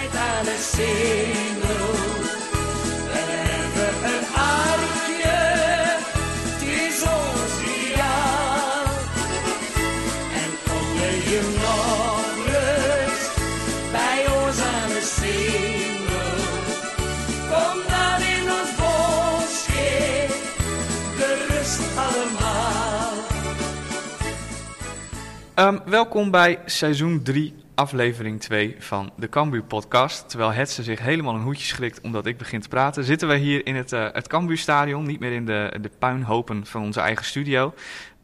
[0.00, 1.92] wedstrijd aan de singel.
[3.12, 5.38] We hebben een artje,
[6.46, 8.84] het is ons ideaal.
[10.40, 10.96] En kom
[11.30, 13.34] je nog rust
[13.92, 16.38] bij ons aan de singel.
[17.50, 20.26] Kom dan in ons bosje,
[21.16, 23.12] gerust allemaal.
[25.54, 30.28] Ehm, welkom bij seizoen 3, aflevering 2 van de Cambuur podcast.
[30.28, 33.66] Terwijl Hetze zich helemaal een hoedje schrikt omdat ik begin te praten, zitten wij hier
[33.66, 37.74] in het, eh het Cambuurstadion, niet meer in de, de puinhopen van onze eigen studio.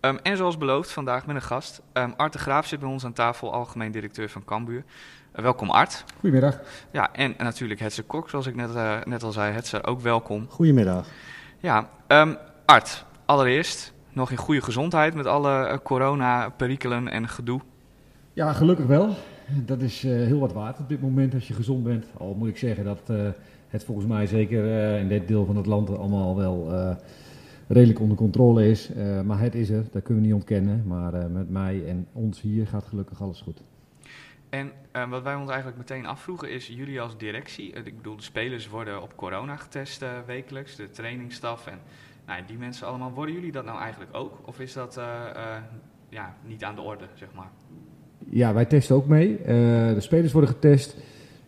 [0.01, 1.83] Ehm, en zoals beloofd, vandaag met een gast.
[1.93, 4.85] Ehm, Art de Graaf zit bij ons aan tafel, algemeen directeur van Cambuur.
[5.33, 6.05] Eh, welkom Art.
[6.21, 6.61] Goedemiddag.
[6.91, 9.53] Ja, en natuurlijk Hetze Kok, zoals ik net, eh, net al zei.
[9.53, 10.47] Hetze, ook welkom.
[10.49, 11.07] Goedemiddag.
[11.59, 12.35] Ja, ehm,
[12.65, 17.61] Art, allereerst nog in goede gezondheid met alle corona-perikelen en gedoe.
[18.33, 19.17] Ja, gelukkig wel.
[19.49, 22.07] Dat is eh, heel wat waard op dit moment als je gezond bent.
[22.19, 23.29] Al moet ik zeggen dat eh,
[23.69, 26.73] het volgens mij zeker eh, in dit deel van het land allemaal wel
[27.67, 28.91] redelijk onder controle is.
[29.25, 30.83] Maar het is er, dat kunnen we niet ontkennen.
[30.87, 33.63] Maar met mij en ons hier gaat gelukkig alles goed.
[34.51, 34.73] En
[35.11, 39.03] wat wij ons eigenlijk meteen afvroegen is, jullie als directie, ik bedoel de spelers worden
[39.03, 41.79] op corona getest wekelijks, de trainingsstaf en
[42.27, 44.41] nou, die mensen allemaal, worden jullie dat nou eigenlijk ook?
[44.45, 45.01] Of is dat
[46.09, 47.51] ja, niet aan de orde, zeg maar?
[48.31, 49.37] Ja, wij testen ook mee.
[49.39, 49.45] Eh,
[49.95, 50.97] de spelers worden getest.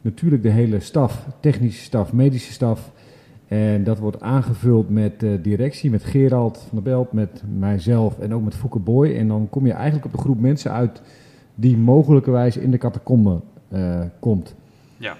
[0.01, 2.93] Natuurlijk de hele staf, technische staf, medische staf.
[3.49, 8.35] En dat wordt aangevuld met eh, directie, met Gerald van der Belt, met mijzelf en
[8.35, 9.17] ook met Fouke Boy.
[9.17, 11.03] En dan kom je eigenlijk op de groep mensen uit
[11.55, 14.55] die mogelijkerwijs in de catacombe eh, komt.
[14.97, 15.17] Ja.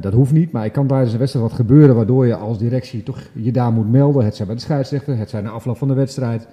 [0.00, 3.02] Dat hoeft niet, maar ik kan tijdens een wedstrijd wat gebeuren waardoor je als directie
[3.02, 4.24] toch je daar moet melden.
[4.24, 6.48] Het zijn bij de scheidsrechter, het zijn na afloop van de wedstrijd.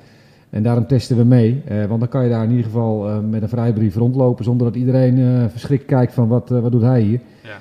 [0.50, 3.20] En daarom testen we mee, eh, want dan kan je daar in ieder geval eh,
[3.30, 6.82] met een vrijbrief rondlopen zonder dat iedereen eh, verschrikt kijkt van wat, eh, wat doet
[6.82, 7.20] hij hier.
[7.44, 7.58] Ja.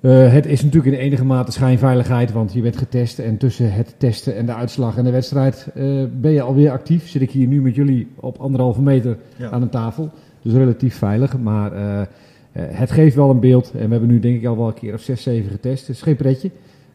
[0.00, 3.94] Eh, het is natuurlijk in enige mate schijnveiligheid, want je bent getest en tussen het
[3.98, 5.84] testen en de uitslag en de wedstrijd eh,
[6.20, 7.08] ben je alweer actief.
[7.08, 9.50] Zit ik hier nu met jullie op anderhalve meter Ja.
[9.50, 10.10] aan een tafel,
[10.42, 11.38] dus relatief veilig.
[11.38, 12.06] Maar eh, eh,
[12.52, 14.94] het geeft wel een beeld en we hebben nu denk ik al wel een keer
[14.94, 15.86] of zes, zeven getest.
[15.86, 16.50] Het is geen pretje,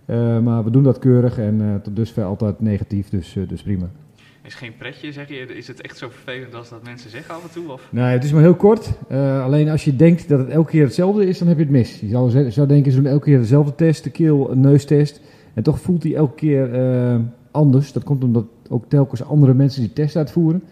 [0.06, 3.90] Eh, maar we doen dat keurig en eh, tot dusver altijd negatief, dus, dus prima.
[4.44, 5.36] Is geen pretje, zeg je?
[5.36, 7.72] Is het echt zo vervelend als dat mensen zeggen af en toe?
[7.72, 7.88] Of?
[7.92, 8.92] Nee, het is maar heel kort.
[9.08, 11.72] Eh, alleen als je denkt dat het elke keer hetzelfde is, dan heb je het
[11.72, 12.00] mis.
[12.00, 15.22] Je zou, denken, ze doen elke keer dezelfde test, de keel, neustest.
[15.54, 17.16] En toch voelt hij elke keer eh,
[17.52, 17.92] anders.
[17.92, 20.64] Dat komt omdat ook telkens andere mensen die test uitvoeren.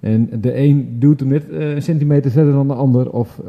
[0.00, 3.10] En de een doet hem net eh, een centimeter verder dan de ander.
[3.10, 3.40] Of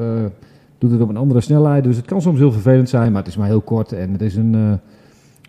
[0.78, 1.84] doet het op een andere snelheid.
[1.84, 3.92] Dus het kan soms heel vervelend zijn, maar het is maar heel kort.
[3.92, 4.80] En het is een,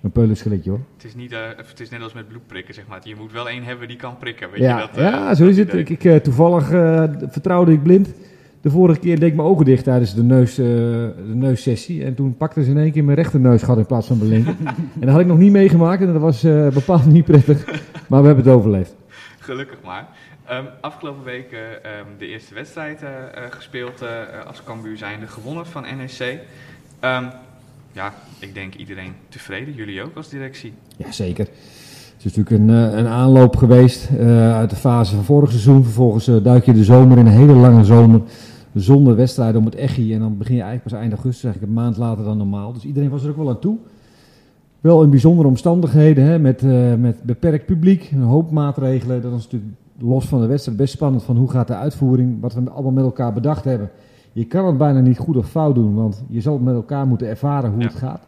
[0.02, 0.80] een peulenschilletje hoor.
[0.96, 3.00] Het is, niet, eh, het is net als met bloedprikken, zeg maar.
[3.02, 4.96] Je moet wel één hebben die kan prikken, weet Ja, je dat?
[4.96, 5.74] eh, ja zo is het.
[5.74, 6.66] Ik, ik, eh, toevallig
[7.30, 8.08] vertrouwde ik blind.
[8.60, 12.04] De vorige keer deed ik mijn ogen dicht tijdens de, neus, de neussessie.
[12.04, 14.54] En toen pakte ze in één keer mijn rechterneusgat in plaats van mijn linker.
[15.00, 16.42] en dat had ik nog niet meegemaakt en dat was
[16.74, 17.64] bepaald niet prettig.
[18.08, 18.94] Maar we hebben het overleefd.
[19.38, 20.08] Gelukkig maar.
[20.46, 23.04] Ehm, afgelopen week eh, ehm, de eerste wedstrijd
[23.50, 24.04] gespeeld
[24.46, 26.38] als Cambuur zijnde, gewonnen van NEC.
[27.00, 27.24] Ehm,
[27.92, 30.72] ja, ik denk iedereen tevreden, jullie ook als directie.
[30.96, 31.46] Jazeker.
[32.22, 35.84] Het is natuurlijk een, eh, een aanloop geweest eh, uit de fase van vorig seizoen.
[35.84, 38.20] Vervolgens eh, duik je de zomer in een hele lange zomer.
[38.74, 40.14] Zonder wedstrijden om het echi.
[40.14, 42.72] En dan begin je eigenlijk pas eind augustus, eigenlijk een maand later dan normaal.
[42.72, 43.76] Dus iedereen was er ook wel aan toe.
[44.80, 46.62] Wel in bijzondere omstandigheden, hè, met,
[46.98, 49.22] met beperkt publiek, een hoop maatregelen.
[49.22, 52.54] Dat is natuurlijk los van de wedstrijd best spannend van hoe gaat de uitvoering, wat
[52.54, 53.90] we allemaal met elkaar bedacht hebben.
[54.32, 57.26] Je kan het bijna niet goed of fout doen, want je zal met elkaar moeten
[57.28, 57.86] ervaren hoe Ja.
[57.86, 58.26] het gaat.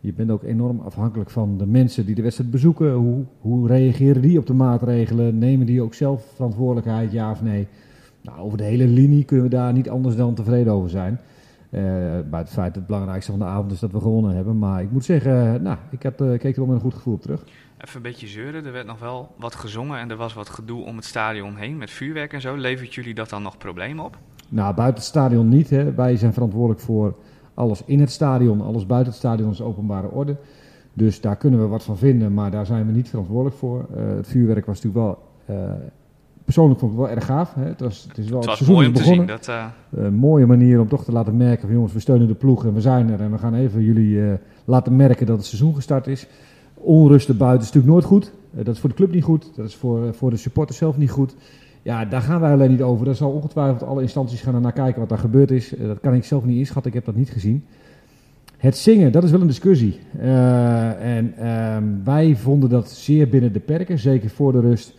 [0.00, 2.92] Je bent ook enorm afhankelijk van de mensen die de wedstrijd bezoeken.
[2.92, 5.38] Hoe, hoe reageren die op de maatregelen?
[5.38, 7.68] Nemen die ook zelf verantwoordelijkheid, ja of nee?
[8.22, 11.18] Nou, over de hele linie kunnen we daar niet anders dan tevreden over zijn.
[11.70, 14.58] Bij het feit dat het belangrijkste van de avond is dat we gewonnen hebben.
[14.58, 16.94] Maar ik moet zeggen, eh, nou, ik, had, eh, keek er wel met een goed
[16.94, 17.44] gevoel op terug.
[17.78, 20.84] Even een beetje zeuren, er werd nog wel wat gezongen en er was wat gedoe
[20.84, 22.56] om het stadion heen met vuurwerk en zo.
[22.56, 24.18] Levert jullie dat dan nog problemen op?
[24.52, 25.70] Nou, buiten het stadion niet.
[25.70, 25.92] Hè.
[25.94, 27.14] Wij zijn verantwoordelijk voor
[27.54, 28.60] alles in het stadion.
[28.60, 30.36] Alles buiten het stadion is openbare orde.
[30.92, 33.86] Dus daar kunnen we wat van vinden, maar daar zijn we niet verantwoordelijk voor.
[33.96, 35.04] Eh, het vuurwerk was natuurlijk
[35.46, 35.56] wel...
[35.56, 35.72] eh,
[36.44, 37.54] persoonlijk vond ik het wel erg gaaf.
[37.54, 37.64] Hè.
[37.64, 39.10] Het, was, het is wel Het was seizoen mooi om te zien.
[39.26, 39.36] begonnen.
[39.36, 42.34] Dat, eh, Een mooie manier om toch te laten merken van jongens, we steunen de
[42.34, 43.20] ploeg en we zijn er.
[43.20, 46.26] En we gaan even jullie laten merken dat het seizoen gestart is.
[46.74, 48.32] Onrust buiten is natuurlijk nooit goed.
[48.50, 49.50] Dat is voor de club niet goed.
[49.56, 51.34] Dat is voor, voor de supporters zelf niet goed.
[51.82, 53.04] Ja, daar gaan wij alleen niet over.
[53.04, 55.76] Daar zal ongetwijfeld alle instanties gaan naar kijken wat daar gebeurd is.
[55.76, 56.90] Eh, dat kan ik zelf niet inschatten.
[56.90, 57.64] Ik heb dat niet gezien.
[58.56, 59.98] Het zingen, dat is wel een discussie.
[60.18, 63.98] Eh, en ehm, wij vonden dat zeer binnen de perken.
[63.98, 64.94] Zeker voor de rust.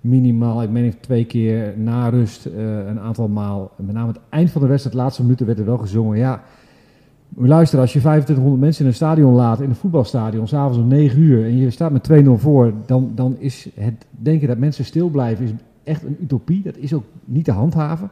[0.00, 3.70] Minimaal, ik meen twee keer na rust, eh, een aantal maal.
[3.76, 6.18] Met name het eind van de wedstrijd, de laatste minuten werd er wel gezongen.
[6.18, 6.42] Ja,
[7.36, 11.20] luisteren, als je 2500 mensen in een stadion laat, in een voetbalstadion, s'avonds om 9
[11.20, 15.08] uur, en je staat met 2-0 voor, dan, dan is het denken dat mensen stil
[15.08, 15.50] blijven is
[15.86, 16.62] echt een utopie.
[16.62, 18.10] Dat is ook niet te handhaven.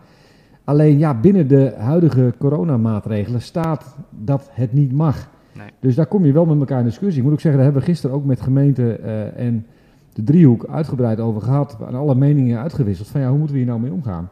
[0.64, 5.28] Alleen ja, binnen de huidige coronamaatregelen staat dat het niet mag.
[5.56, 5.68] Nee.
[5.80, 7.18] Dus daar kom je wel met elkaar in discussie.
[7.18, 9.66] Ik moet ook zeggen, daar hebben we gisteren ook met gemeente eh, en
[10.12, 11.76] de driehoek uitgebreid over gehad.
[11.88, 14.28] En alle meningen uitgewisseld van ja, hoe moeten we hier nou mee omgaan?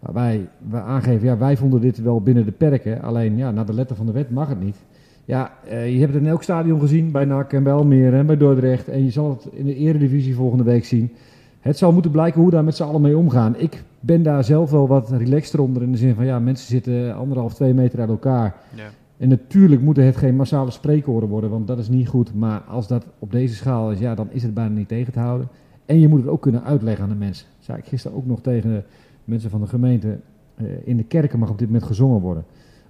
[0.00, 3.02] Maar wij, wij aangeven, ja, wij vonden dit wel binnen de perken.
[3.02, 4.76] Alleen ja, naar de letter van de wet mag het niet.
[5.24, 8.26] Ja, eh, je hebt het in elk stadion gezien, bij NAC en bij Almere en
[8.26, 8.88] bij Dordrecht.
[8.88, 11.12] En je zal het in de eredivisie volgende week zien.
[11.60, 13.56] Het zal moeten blijken hoe daar met z'n allen mee omgaan.
[13.56, 17.14] Ik ben daar zelf wel wat relaxter onder in de zin van ja, mensen zitten
[17.16, 18.54] anderhalf, twee meter uit elkaar.
[18.74, 18.88] Ja.
[19.16, 22.34] En natuurlijk moeten het geen massale spreekoren worden, want dat is niet goed.
[22.34, 25.18] Maar als dat op deze schaal is, ja, dan is het bijna niet tegen te
[25.18, 25.48] houden.
[25.86, 27.46] En je moet het ook kunnen uitleggen aan de mensen.
[27.56, 28.84] Dat zei ik gisteren ook nog tegen
[29.24, 30.18] mensen van de gemeente.
[30.54, 32.44] eh, in de kerken mag op dit moment gezongen worden.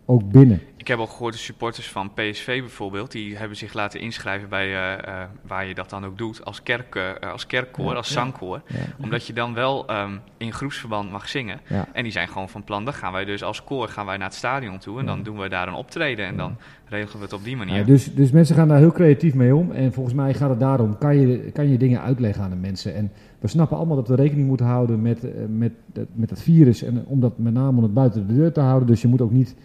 [0.05, 0.61] Ook binnen.
[0.88, 4.67] Ik heb al gehoord de supporters van PSV bijvoorbeeld, die hebben zich laten inschrijven bij
[4.67, 8.12] eh, eh, waar je dat dan ook doet, als, kerk, eh, als kerkkoor, Ja, als
[8.12, 8.61] zangkoor.
[8.67, 8.76] Ja.
[9.02, 11.61] Omdat je dan wel ehm, in groepsverband mag zingen.
[11.93, 14.26] En die zijn gewoon van plan, dan gaan wij dus als koor gaan wij naar
[14.26, 17.32] het stadion toe en dan doen we daar een optreden en dan regelen we het
[17.32, 17.76] op die manier.
[17.76, 19.70] Ja, dus, dus mensen gaan daar heel creatief mee om.
[19.73, 22.94] En volgens mij gaat het daarom, kan je, kan je dingen uitleggen aan de mensen.
[22.94, 26.82] En we snappen allemaal dat we rekening moeten houden met, met, dat- met het virus.
[26.82, 28.88] En om dat met name om het buiten de deur te houden.
[28.88, 29.56] Dus je moet ook niet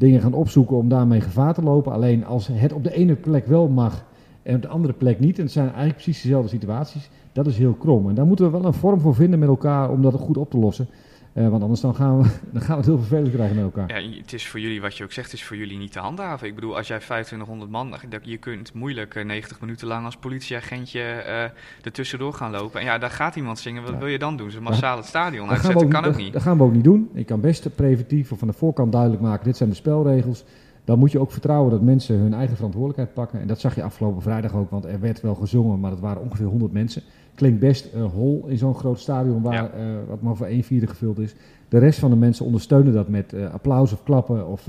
[0.00, 1.92] dingen gaan opzoeken om daarmee gevaar te lopen.
[1.92, 4.04] Alleen als het op de ene plek wel mag
[4.42, 5.36] en op de andere plek niet.
[5.36, 7.10] En het zijn eigenlijk precies dezelfde situaties.
[7.32, 8.08] Dat is heel krom.
[8.08, 10.50] En daar moeten we wel een vorm voor vinden met elkaar om dat goed op
[10.50, 10.86] te lossen.
[11.32, 14.02] Eh, want anders dan gaan, we, dan gaan we het heel vervelend krijgen met elkaar.
[14.02, 16.46] Ja, het is voor jullie, wat je ook zegt, is voor jullie niet te handhaven.
[16.48, 20.16] Ik bedoel, als jij 2500 man, dat- je kunt moeilijk eh, 90 minuten lang als
[20.16, 21.42] politieagentje eh
[21.82, 22.80] er tussendoor gaan lopen.
[22.80, 23.98] En ja, daar gaat iemand zingen, wat Ja.
[23.98, 24.50] wil je dan doen?
[24.50, 26.32] Ze massaal het stadion Dat uitzetten, ook, kan ook dat- niet.
[26.32, 27.10] dat gaan we ook niet doen.
[27.14, 30.44] Je kan best preventief of van de voorkant duidelijk maken, dit zijn de spelregels.
[30.84, 33.40] Dan moet je ook vertrouwen dat mensen hun eigen verantwoordelijkheid pakken.
[33.40, 36.22] En dat zag je afgelopen vrijdag ook, want er werd wel gezongen, maar het waren
[36.22, 37.02] ongeveer 100 mensen.
[37.40, 39.70] Klinkt best eh, hol in zo'n groot stadion waar, Ja.
[39.70, 41.34] eh, wat maar voor 1 vierde gevuld is.
[41.68, 44.68] De rest van de mensen ondersteunen dat met eh, applaus of klappen of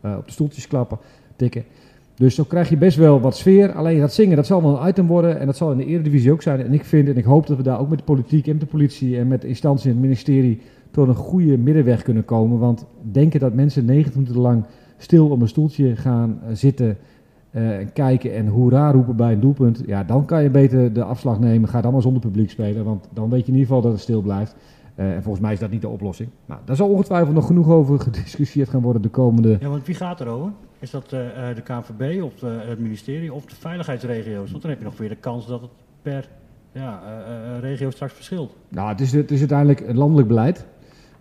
[0.00, 0.98] eh, op de stoeltjes klappen,
[1.36, 1.64] tikken.
[2.14, 3.72] Dus zo krijg je best wel wat sfeer.
[3.72, 5.38] Alleen dat zingen, dat zal wel een item worden.
[5.40, 6.60] En dat zal in de Eredivisie ook zijn.
[6.60, 8.66] En ik vind en ik hoop dat we daar ook met de politiek en de
[8.66, 10.60] politie en met de instantie in het ministerie
[10.90, 12.58] tot een goede middenweg kunnen komen.
[12.58, 14.64] Want denken dat mensen 90 minuten lang
[14.96, 16.96] stil op een stoeltje gaan zitten en
[17.92, 19.82] kijken en hoera roepen bij een doelpunt.
[19.86, 21.68] Ja, dan kan je beter de afslag nemen.
[21.68, 22.84] Ga dan maar zonder publiek spelen.
[22.84, 24.56] Want dan weet je in ieder geval dat het stil blijft.
[24.94, 26.28] Eh, en volgens mij is dat niet de oplossing.
[26.46, 29.94] Nou, daar zal ongetwijfeld nog genoeg over gediscussieerd gaan worden de komende Ja, want wie
[29.94, 30.52] gaat erover?
[30.78, 34.50] Is dat eh, eh, de KNVB of de- het ministerie of de veiligheidsregio's?
[34.50, 35.70] Want dan heb je nog weer de kans dat het
[36.02, 36.28] per
[36.72, 38.54] ja, eh, eh, regio straks verschilt.
[38.68, 40.66] Nou, het is, het is uiteindelijk een landelijk beleid.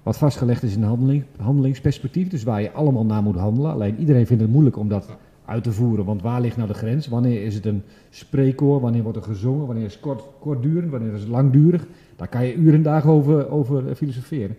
[0.04, 2.28] Wat vastgelegd is in een handeling, handelingsperspectief.
[2.28, 3.72] Dus waar je allemaal naar moet handelen.
[3.72, 6.06] Alleen iedereen vindt het moeilijk om dat uit te voeren.
[6.06, 7.08] Want waar ligt nou de grens?
[7.08, 8.80] Wanneer is het een spreekkoor?
[8.80, 9.66] Wanneer wordt er gezongen?
[9.66, 10.92] Wanneer is het kort, kortdurend?
[10.92, 11.88] Wanneer is het langdurig?
[12.16, 14.56] Daar kan je uren en dagen over, over filosoferen.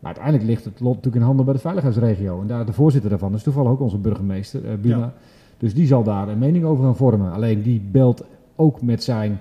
[0.00, 2.40] Maar uiteindelijk ligt het lot natuurlijk in handen bij de veiligheidsregio.
[2.40, 4.98] En daar de voorzitter daarvan is toevallig ook onze burgemeester, eh Buma.
[4.98, 5.12] Ja.
[5.58, 7.32] Dus die zal daar een mening over gaan vormen.
[7.32, 8.24] Alleen die belt
[8.56, 9.38] ook met zijn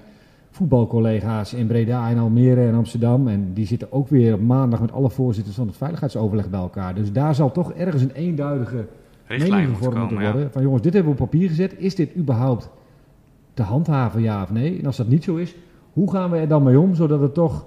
[0.51, 3.27] voetbalcollega's in Breda en Almere en Amsterdam.
[3.27, 6.95] En die zitten ook weer op maandag met alle voorzitters van het veiligheidsoverleg bij elkaar.
[6.95, 8.85] Dus daar zal toch ergens een eenduidige
[9.29, 10.31] Richtlijn mening moet komen, moeten ja.
[10.31, 10.51] worden.
[10.51, 11.73] Van jongens, dit hebben we op papier gezet.
[11.77, 12.69] Is dit überhaupt
[13.53, 14.79] te handhaven, ja of nee?
[14.79, 15.55] En als dat niet zo is,
[15.93, 17.65] hoe gaan we er dan mee om, zodat het toch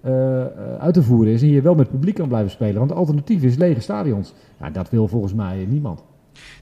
[0.00, 0.46] eh,
[0.78, 2.74] uit te voeren is en je wel met publiek kan blijven spelen?
[2.74, 4.34] Want het alternatief is lege stadions.
[4.60, 6.04] Ja, dat wil volgens mij niemand.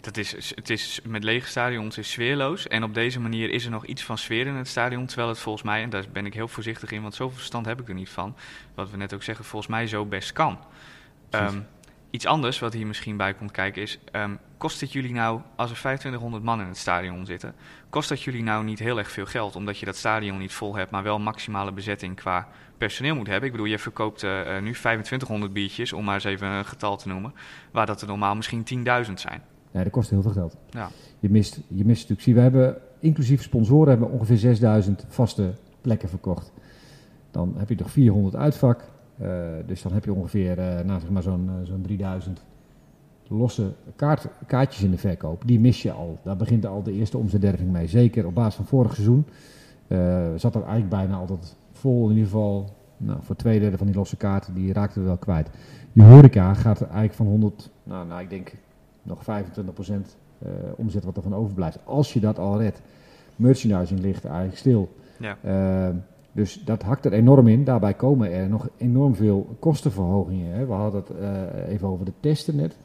[0.00, 2.68] Dat is, het is met lege stadions is sfeerloos.
[2.68, 5.06] En op deze manier is er nog iets van sfeer in het stadion.
[5.06, 7.80] Terwijl het volgens mij, en daar ben ik heel voorzichtig in, want zoveel verstand heb
[7.80, 8.34] ik er niet van.
[8.74, 10.58] Wat we net ook zeggen, volgens mij zo best kan.
[11.28, 11.58] Precies.
[12.10, 15.70] Iets anders wat hier misschien bij komt kijken is: ehm, kost het jullie nou, als
[15.70, 17.54] er 2500 man in het stadion zitten,
[17.90, 19.56] kost dat jullie nou niet heel erg veel geld?
[19.56, 22.48] Omdat je dat stadion niet vol hebt, maar wel maximale bezetting qua
[22.78, 23.46] personeel moet hebben.
[23.46, 26.96] Ik bedoel, je verkoopt eh, eh, nu 2500 biertjes, om maar eens even een getal
[26.96, 27.32] te noemen,
[27.70, 29.42] waar dat er normaal misschien 10.000 zijn.
[29.70, 30.56] Ja, dat kost heel veel geld.
[30.70, 30.90] Ja.
[31.18, 36.08] Je mist, je mist natuurlijk, zie, we hebben inclusief sponsoren hebben ongeveer 6000 vaste plekken
[36.08, 36.52] verkocht.
[37.30, 38.84] Dan heb je toch 400 uitvak.
[39.18, 39.28] Eh,
[39.66, 42.44] dus dan heb je ongeveer eh, nou, zeg maar zo'n eh, zo'n 3000
[43.28, 45.42] losse kaart, kaartjes in de verkoop.
[45.46, 46.18] Die mis je al.
[46.22, 47.86] Daar begint al de eerste omzetderving mee.
[47.86, 49.26] Zeker op basis van vorig seizoen
[50.36, 52.04] zat er eigenlijk bijna altijd vol.
[52.04, 55.16] In ieder geval nou, voor twee derde van die losse kaarten, die raakten we wel
[55.16, 55.50] kwijt.
[55.92, 58.52] Je horeca gaat eigenlijk van 100, nou, nou ik denk
[59.02, 59.26] nog 25%
[60.38, 61.78] eh, omzet wat er van overblijft.
[61.84, 62.82] Als je dat al redt.
[63.36, 64.96] Merchandising ligt eigenlijk stil.
[65.18, 65.36] Ja.
[66.32, 67.64] Dus dat hakt er enorm in.
[67.64, 70.52] Daarbij komen er nog enorm veel kostenverhogingen.
[70.54, 70.66] Hè.
[70.66, 72.76] We hadden het eh, even over de testen net.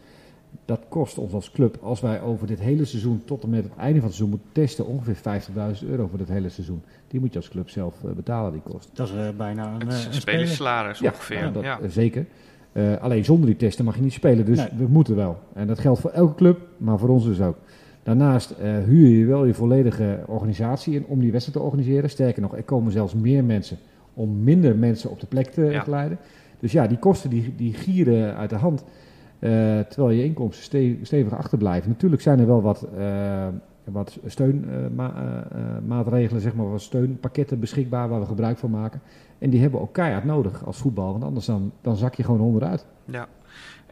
[0.65, 3.75] Dat kost ons als club, als wij over dit hele seizoen tot en met het
[3.77, 5.41] einde van het seizoen moeten testen, ongeveer
[5.83, 6.81] 50.000 euro voor dit hele seizoen.
[7.07, 8.89] Die moet je als club zelf eh, betalen, die kost.
[8.93, 10.21] Dat is eh, bijna een, Het eh, is een een speler.
[10.39, 11.37] spelerssalaris ongeveer.
[11.37, 11.79] Ja, dat, ja.
[11.87, 12.25] zeker.
[12.71, 14.69] Eh, alleen zonder die testen mag je niet spelen, dus Nee.
[14.77, 15.37] we moeten wel.
[15.53, 17.57] En dat geldt voor elke club, maar voor ons dus ook.
[18.03, 22.09] Daarnaast eh, huur je wel je volledige organisatie in om die wedstrijd te organiseren.
[22.09, 23.77] Sterker nog, er komen zelfs meer mensen
[24.13, 25.81] om minder mensen op de plek te Ja.
[25.81, 26.17] geleiden.
[26.59, 28.83] Dus ja, die kosten die, die gieren uit de hand.
[29.39, 31.89] eh, terwijl je inkomsten ste- stevig achterblijven.
[31.89, 33.47] Natuurlijk zijn er wel wat, eh,
[33.83, 39.01] wat steunmaatregelen, zeg maar, wat steunpakketten beschikbaar waar we gebruik van maken.
[39.39, 42.23] En die hebben we ook keihard nodig als voetbal, want anders dan, dan zak je
[42.23, 42.85] gewoon onderuit.
[43.05, 43.27] Ja.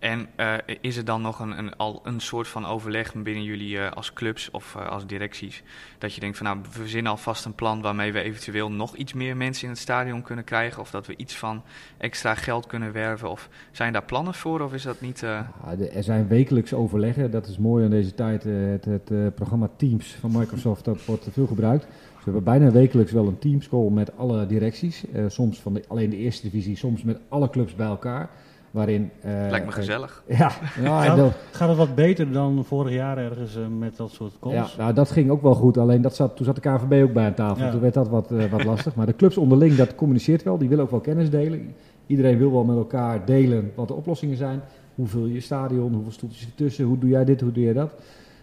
[0.02, 3.80] En eh, is er dan nog een, een, al een soort van overleg binnen jullie
[3.80, 5.64] eh, als clubs of eh, als directies?
[5.98, 9.14] Dat je denkt van nou, we verzinnen alvast een plan waarmee we eventueel nog iets
[9.14, 10.82] meer mensen in het stadion kunnen krijgen.
[10.82, 11.62] Of dat we iets van
[11.98, 13.30] extra geld kunnen werven.
[13.30, 15.22] Of zijn daar plannen voor of is dat niet...
[15.22, 18.44] er zijn wekelijks overleggen, dat is mooi aan deze tijd.
[18.44, 21.84] Het, het programma Teams van Microsoft, dat wordt veel gebruikt.
[21.86, 25.04] Dus we hebben bijna wekelijks wel een teamscall met alle directies.
[25.28, 28.30] Soms van de, alleen de eerste divisie, soms met alle clubs bij elkaar.
[28.72, 30.24] Waarin, eh, lijkt me eh, gezellig.
[30.38, 30.52] Ja,
[30.82, 34.32] nou, Ja, dat, Gaat het wat beter dan vorig jaar ergens eh, met dat soort
[34.32, 34.76] ja, calls?
[34.78, 35.78] nou, dat ging ook wel goed.
[35.78, 37.66] Alleen dat zat, toen zat de KVB ook bij aan tafel.
[37.66, 37.72] Ja.
[37.72, 38.96] Toen werd dat wat, eh, wat lastig.
[38.96, 40.58] Maar de clubs onderling, dat communiceert wel.
[40.58, 41.74] Die willen ook wel kennis delen.
[42.08, 44.62] Iedereen wil wel met elkaar delen wat de oplossingen zijn.
[44.96, 45.94] Hoe vul je je stadion?
[45.94, 46.86] Hoeveel stoeltjes ertussen?
[46.86, 47.42] Hoe doe jij dit?
[47.42, 47.94] Hoe doe je dat?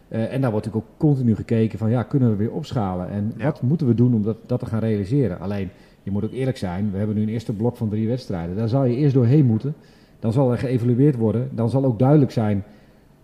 [0.09, 3.11] Eh, en daar wordt natuurlijk ook continu gekeken van ja, kunnen we weer opschalen?
[3.11, 3.45] En Ja.
[3.45, 5.41] wat moeten we doen om dat, dat te gaan realiseren?
[5.41, 5.71] Alleen,
[6.03, 6.91] je moet ook eerlijk zijn.
[6.93, 8.57] We hebben nu een eerste blok van drie wedstrijden.
[8.57, 9.75] Daar zal je eerst doorheen moeten.
[10.19, 11.49] Dan zal er geëvalueerd worden.
[11.53, 12.65] Dan zal ook duidelijk zijn,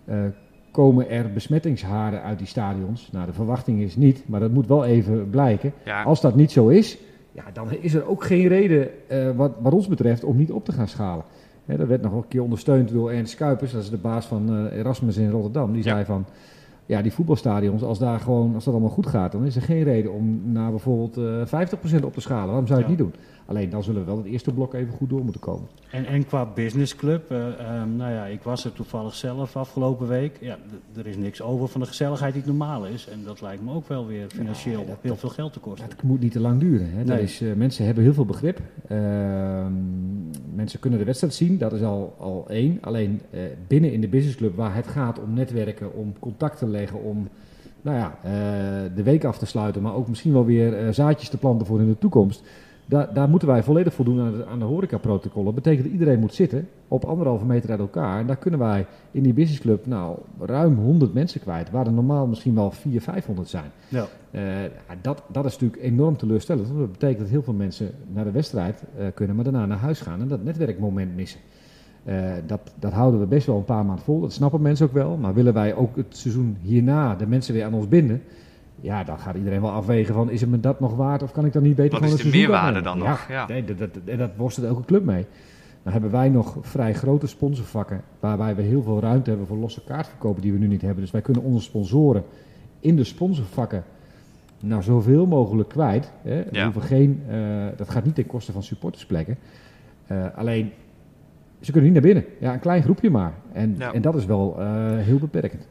[0.05, 0.17] eh,
[0.71, 3.09] komen er besmettingshaarden uit die stadions?
[3.13, 5.73] Nou, de verwachting is niet, maar dat moet wel even blijken.
[5.85, 6.99] Ja, Als dat niet zo is,
[7.33, 10.65] ja, dan is er ook geen reden eh, wat, wat ons betreft om niet op
[10.65, 11.25] te gaan schalen.
[11.67, 14.49] Hè, dat werd nog een keer ondersteund door Ernst Kuipers, dat is de baas van
[14.71, 15.73] eh, Erasmus in Rotterdam.
[15.73, 15.91] Die Ja.
[15.91, 16.25] zei van,
[16.87, 19.83] ja, die voetbalstadions, als, daar gewoon, als dat allemaal goed gaat, dan is er geen
[19.83, 21.47] reden om naar bijvoorbeeld eh
[22.01, 22.47] 50% op te schalen.
[22.47, 23.15] Waarom zou je het niet doen?
[23.47, 25.69] Alleen dan zullen we wel het eerste blok even goed door moeten komen.
[25.91, 30.39] En, en qua businessclub, ehm, nou ja, ik was er toevallig zelf afgelopen week.
[30.41, 30.57] Ja,
[30.97, 33.09] er is niks over van de gezelligheid die normaal is.
[33.09, 35.89] En dat lijkt me ook wel weer financieel Ja, dat- heel veel geld te kosten.
[35.89, 36.91] Het moet niet te lang duren.
[36.91, 37.05] Hè.
[37.05, 37.23] Nee.
[37.23, 38.61] is, eh, mensen hebben heel veel begrip.
[38.89, 39.73] Ehm,
[40.55, 42.79] mensen kunnen de wedstrijd zien, dat is al, al één.
[42.81, 47.03] Alleen eh, binnen in de businessclub waar het gaat om netwerken, om contact te leggen,
[47.03, 47.29] om
[47.83, 48.19] nou ja,
[48.95, 51.87] de week af te sluiten, maar ook misschien wel weer zaadjes te planten voor in
[51.89, 52.43] de toekomst.
[52.87, 55.45] Daar, daar moeten wij volledig voldoen aan de, aan de horecaprotocollen.
[55.45, 58.21] Dat betekent dat iedereen moet zitten op anderhalve meter uit elkaar.
[58.21, 62.27] En daar kunnen wij in die businessclub nou ruim 100 mensen kwijt, waar er normaal
[62.27, 63.71] misschien wel 400, 500 zijn.
[63.89, 64.07] Ja.
[64.31, 66.67] Eh, ja, dat, dat is natuurlijk enorm teleurstellend.
[66.67, 69.79] Want dat betekent dat heel veel mensen naar de wedstrijd eh, kunnen, maar daarna naar
[69.79, 71.41] huis gaan en dat netwerkmoment missen.
[72.05, 74.21] Eh, dat, dat houden we best wel een paar maanden vol.
[74.21, 75.17] Dat snappen mensen ook wel.
[75.17, 78.23] Maar willen wij ook het seizoen hierna de mensen weer aan ons binden?
[78.85, 81.45] Ja, dan gaat iedereen wel afwegen van, is het me dat nog waard of kan
[81.45, 83.29] ik dan niet beter Wat gewoon is de meerwaarde dan nog?
[83.29, 83.47] Ja.
[83.47, 85.27] Nee, dat, dat, en dat worstelt elke club mee.
[85.83, 89.85] Dan hebben wij nog vrij grote sponsorvakken waarbij we heel veel ruimte hebben voor losse
[89.85, 91.01] kaartverkopen die we nu niet hebben.
[91.03, 92.25] Dus wij kunnen onze sponsoren
[92.81, 93.85] in de sponsorvakken
[94.61, 96.11] nou zoveel mogelijk kwijt.
[96.23, 96.37] Hè.
[96.43, 96.65] We Ja.
[96.65, 97.37] hoeven geen, eh,
[97.77, 99.37] dat gaat niet ten koste van supportersplekken.
[100.07, 100.71] Eh, alleen,
[101.61, 102.33] ze kunnen niet naar binnen.
[102.41, 103.33] Ja, een klein groepje maar.
[103.53, 103.93] En, Ja.
[103.93, 105.67] en dat is wel eh, heel beperkend.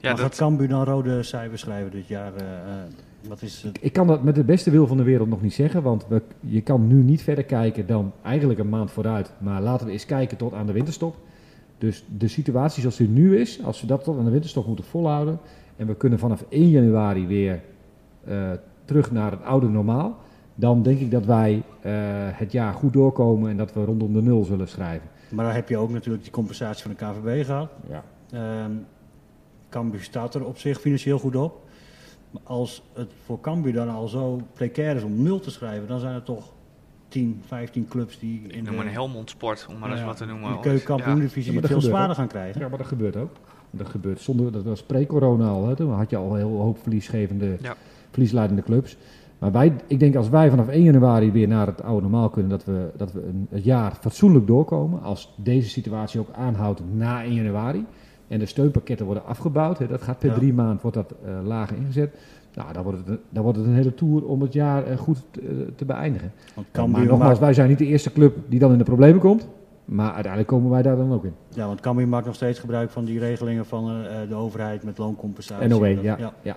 [0.00, 2.34] Ja, maar dat, gaat Cambuur dan rode cijfers schrijven dit jaar?
[2.34, 2.90] eh, eh,
[3.28, 3.78] wat is het?
[3.80, 6.22] Ik kan dat met de beste wil van de wereld nog niet zeggen, want we,
[6.40, 9.32] je kan nu niet verder kijken dan eigenlijk een maand vooruit.
[9.38, 11.16] Maar laten we eens kijken tot aan de winterstop.
[11.78, 14.84] Dus de situatie zoals die nu is, als we dat tot aan de winterstop moeten
[14.84, 15.38] volhouden
[15.76, 17.62] en we kunnen vanaf 1 januari weer
[18.24, 18.50] eh,
[18.84, 20.18] terug naar het oude normaal,
[20.54, 21.92] dan denk ik dat wij eh,
[22.32, 25.08] het jaar goed doorkomen en dat we rondom de nul zullen schrijven.
[25.28, 27.70] Maar dan heb je ook natuurlijk die compensatie van de KVB gehad.
[27.88, 28.04] Ja.
[28.30, 28.72] Ehm
[29.76, 31.64] Cambuur staat er op zich financieel goed op.
[32.30, 36.00] Maar als het voor Cambuur dan al zo precair is om nul te schrijven, dan
[36.00, 36.52] zijn er toch
[37.08, 40.06] 10, 15 clubs die in ik noem de, een Helmond Sport, om maar eens ja,
[40.06, 40.52] wat te noemen.
[40.52, 42.60] de keukenkampioen-divisie Ja, het veel zwaarder gaan krijgen.
[42.60, 43.30] Ja, maar dat gebeurt ook.
[43.70, 45.66] Dat gebeurt zonder, dat was pre-corona al.
[45.68, 45.76] Hè.
[45.76, 47.74] Toen had je al een heel hoop verliesgevende, Ja.
[48.10, 48.96] verliesleidende clubs.
[49.38, 52.50] Maar wij, ik denk als wij vanaf 1 januari weer naar het oude normaal kunnen,
[52.50, 55.02] dat we, dat we een, het jaar fatsoenlijk doorkomen.
[55.02, 57.84] Als deze situatie ook aanhoudt na 1 januari.
[58.28, 59.78] En de steunpakketten worden afgebouwd.
[59.78, 60.34] Hè, dat gaat per Ja.
[60.34, 62.14] drie maand wordt dat eh, lager ingezet.
[62.54, 64.96] Nou, dan wordt, het, een- dan wordt het een hele tour om het jaar eh,
[64.96, 66.32] goed te, te beëindigen.
[66.54, 69.20] Want maar nogmaals, maakt, wij zijn niet de eerste club die dan in de problemen
[69.20, 69.48] komt.
[69.84, 71.32] Maar uiteindelijk komen wij daar dan ook in.
[71.48, 74.82] ja, want Cambuur maakt nog steeds gebruik van die regelingen van eh, eh, de overheid
[74.84, 75.68] met looncompensatie.
[75.68, 76.32] NOW, Dat- ja.
[76.42, 76.56] ja.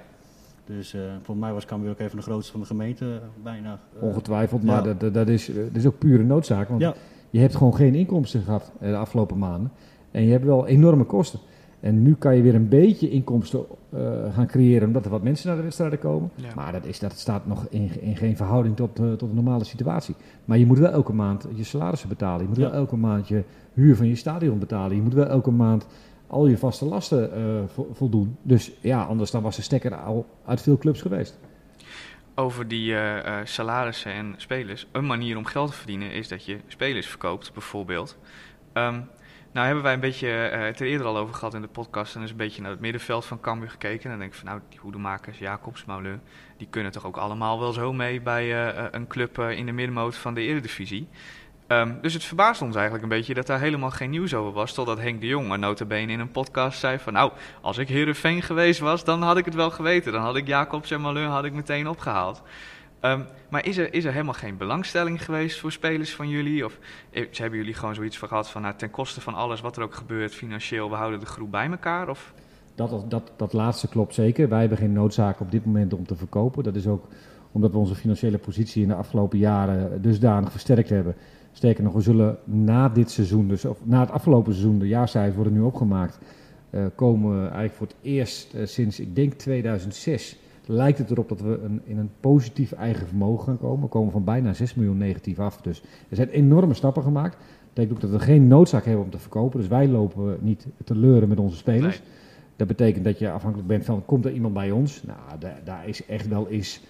[0.65, 3.79] Dus eh volgens mij was Cambuur ook even de grootste van de gemeente eh, bijna.
[3.97, 6.69] Eh, Ongetwijfeld, maar dat, dat, dat, is, eh, dat is ook pure noodzaak.
[6.69, 6.93] Want Ja.
[7.29, 9.71] je hebt gewoon geen inkomsten gehad eh, de afgelopen maanden.
[10.11, 11.39] En je hebt wel enorme kosten.
[11.79, 13.99] En nu kan je weer een beetje inkomsten eh,
[14.33, 16.29] gaan creëren omdat er wat mensen naar de wedstrijden komen.
[16.35, 16.47] Ja.
[16.55, 19.63] Maar dat, is, dat staat nog in, in geen verhouding tot, eh, tot een normale
[19.63, 20.15] situatie.
[20.45, 22.41] Maar je moet wel elke maand je salarissen betalen.
[22.41, 22.63] Je moet Ja.
[22.63, 23.43] wel elke maand je
[23.73, 24.95] huur van je stadion betalen.
[24.95, 25.87] Je moet wel elke maand
[26.27, 28.37] al je vaste lasten eh, vo- voldoen.
[28.41, 31.39] Dus ja, anders dan was de stekker al uit veel clubs geweest.
[32.35, 32.95] Over die
[33.43, 34.87] salarissen en spelers.
[34.91, 38.17] Een manier om geld te verdienen is dat je spelers verkoopt, bijvoorbeeld.
[38.73, 38.99] Ehm,
[39.51, 42.15] nou hebben wij een beetje eh, het er eerder al over gehad in de podcast.
[42.15, 44.03] En eens een beetje naar het middenveld van Cambuur gekeken.
[44.03, 46.19] En dan denk ik van nou, die hoedemakers, Jacobs, Mauleu...
[46.57, 49.71] die kunnen toch ook allemaal wel zo mee bij eh, eh, een club in de
[49.71, 51.07] middenmoot van de Eredivisie.
[51.67, 54.73] Ehm, dus het verbaast ons eigenlijk een beetje dat daar helemaal geen nieuws over was.
[54.73, 57.13] Totdat Henk de Jong, notabene in een podcast zei van...
[57.13, 60.11] nou, als ik Heerenveen geweest was, dan had ik het wel geweten.
[60.11, 62.41] Dan had ik Jacobs en Malheur had ik meteen opgehaald.
[62.99, 66.65] Ehm, maar is er, is er helemaal geen belangstelling geweest voor spelers van jullie?
[66.65, 66.79] Of
[67.11, 68.61] eh, hebben jullie gewoon zoiets van gehad van...
[68.61, 70.89] Nou, ten koste van alles wat er ook gebeurt financieel...
[70.89, 72.09] we houden de groep bij elkaar?
[72.09, 72.33] Of,
[72.75, 74.49] Dat, dat, dat laatste klopt zeker.
[74.49, 76.63] Wij hebben geen noodzaak op dit moment om te verkopen.
[76.63, 77.07] Dat is ook
[77.51, 81.15] omdat we onze financiële positie in de afgelopen jaren dusdanig versterkt hebben.
[81.51, 85.35] Sterker nog, we zullen na dit seizoen, dus of na het afgelopen seizoen, de jaarcijfers
[85.35, 86.19] worden nu opgemaakt,
[86.69, 90.37] eh, komen we eigenlijk voor het eerst eh, sinds, ik denk 2006,
[90.69, 93.81] lijkt het erop dat we een, in een positief eigen vermogen gaan komen.
[93.81, 95.61] We komen van bijna 6 miljoen negatief af.
[95.61, 97.37] Dus er zijn enorme stappen gemaakt.
[97.37, 99.59] Dat betekent ook dat we geen noodzaak hebben om te verkopen.
[99.59, 101.99] Dus wij lopen niet te leuren met onze spelers.
[101.99, 102.07] Nee.
[102.55, 105.03] Dat betekent dat je afhankelijk bent van, komt er iemand bij ons?
[105.03, 106.81] Nou, daar, daar is echt wel eens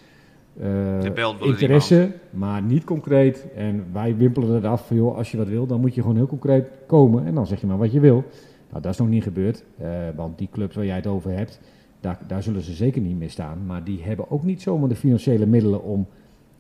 [0.60, 3.48] eh, Er interesse, maar niet concreet.
[3.56, 6.16] En wij wimpelen het af van, joh, als je wat wil, dan moet je gewoon
[6.16, 7.26] heel concreet komen.
[7.26, 8.24] En dan zeg je maar wat je wil.
[8.70, 11.60] Nou, dat is nog niet gebeurd, eh, want die clubs waar jij het over hebt,
[12.00, 13.66] daar, daar zullen ze zeker niet mee staan.
[13.66, 16.08] Maar die hebben ook niet zomaar de financiële middelen om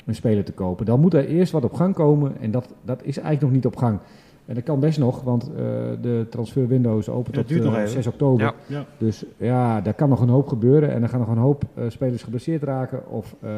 [0.05, 0.86] een speler te kopen.
[0.86, 3.65] Dan moet er eerst wat op gang komen en dat, dat is eigenlijk nog niet
[3.65, 4.00] op gang.
[4.46, 5.55] En dat kan best nog, want eh,
[6.01, 7.91] de transferwindow is open Ja, tot duurt nog eh, even.
[7.91, 8.46] 6 oktober.
[8.46, 8.53] Ja.
[8.67, 8.86] Ja.
[8.98, 10.94] Dus ja, daar kan nog een hoop gebeuren.
[10.94, 13.09] En er gaan nog een hoop eh, spelers geblesseerd raken.
[13.09, 13.51] Of eh,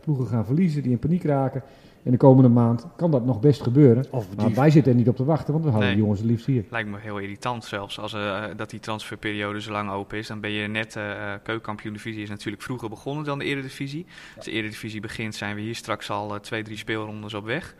[0.00, 1.62] ploegen gaan verliezen die in paniek raken.
[2.02, 4.04] In de komende maand kan dat nog best gebeuren.
[4.10, 5.96] Of Maar wij zitten er niet op te wachten, want we houden Nee.
[5.98, 6.64] die jongens het liefst hier.
[6.70, 10.26] lijkt me heel irritant zelfs als eh, dat die transferperiode zo lang open is.
[10.26, 14.06] Dan ben je net, eh eh, keukenkampioen divisie is natuurlijk vroeger begonnen dan de eredivisie.
[14.36, 17.74] Als de eredivisie begint zijn we hier straks al eh, twee, drie speelrondes op weg.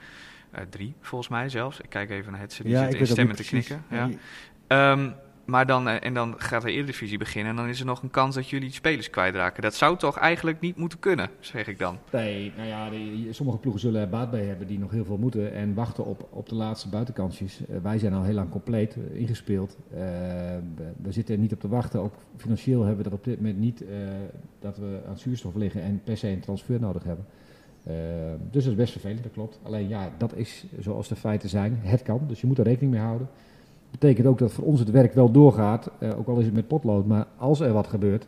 [0.71, 1.81] Drie, volgens mij zelfs.
[1.81, 3.85] Ik kijk even naar het, die ja, zit in stemmen te knikken.
[3.91, 4.11] Ja.
[4.67, 5.11] Ehm,
[5.45, 8.11] maar dan, eh, en dan gaat de Eredivisie beginnen en dan is er nog een
[8.11, 9.63] kans dat jullie spelers kwijtraken.
[9.63, 11.99] Dat zou toch eigenlijk niet moeten kunnen, zeg ik dan.
[12.13, 12.89] Nee, nou ja,
[13.33, 15.53] sommige ploegen zullen er baat bij hebben die nog heel veel moeten.
[15.53, 17.61] En wachten op, op de laatste buitenkansjes.
[17.67, 19.77] Eh, wij zijn al heel lang compleet eh, ingespeeld.
[19.89, 22.01] We, we zitten er niet op te wachten.
[22.01, 23.85] Ook financieel hebben we dat op dit moment niet.
[24.59, 27.25] dat we aan zuurstof liggen en per se een transfer nodig hebben.
[28.51, 29.59] Dus dat is best vervelend, dat klopt.
[29.63, 31.79] Alleen ja, dat is zoals de feiten zijn.
[31.83, 33.29] Het kan, dus je moet er rekening mee houden.
[33.91, 36.69] Betekent ook dat voor ons het werk wel doorgaat, eh, ook al is het met
[36.69, 37.07] potlood.
[37.07, 38.27] Maar als er wat gebeurt,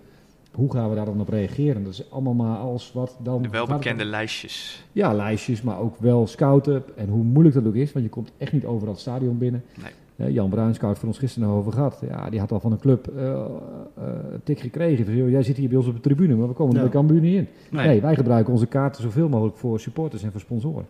[0.53, 1.85] hoe gaan we daar dan op reageren?
[1.85, 3.43] Dat is allemaal maar als wat dan...
[3.43, 4.85] De welbekende lijstjes.
[4.93, 6.83] Ja, lijstjes, maar ook wel scouten.
[6.97, 9.65] En hoe moeilijk dat ook is, want je komt echt niet overal het stadion binnen.
[9.83, 9.93] Nee.
[10.17, 12.03] Eh, Jan Bruin scout voor ons gisteren nog over gehad.
[12.09, 13.41] Ja, die had al van een club eh, eh,
[14.33, 15.05] een tik gekregen.
[15.05, 16.89] Van, joh, jij zit hier bij ons op de tribune, maar we komen er Ja.
[16.89, 17.49] bij Cambuur niet in.
[17.71, 17.87] Nee.
[17.87, 18.01] Nee.
[18.01, 20.87] wij gebruiken onze kaarten zoveel mogelijk voor supporters en voor sponsoren.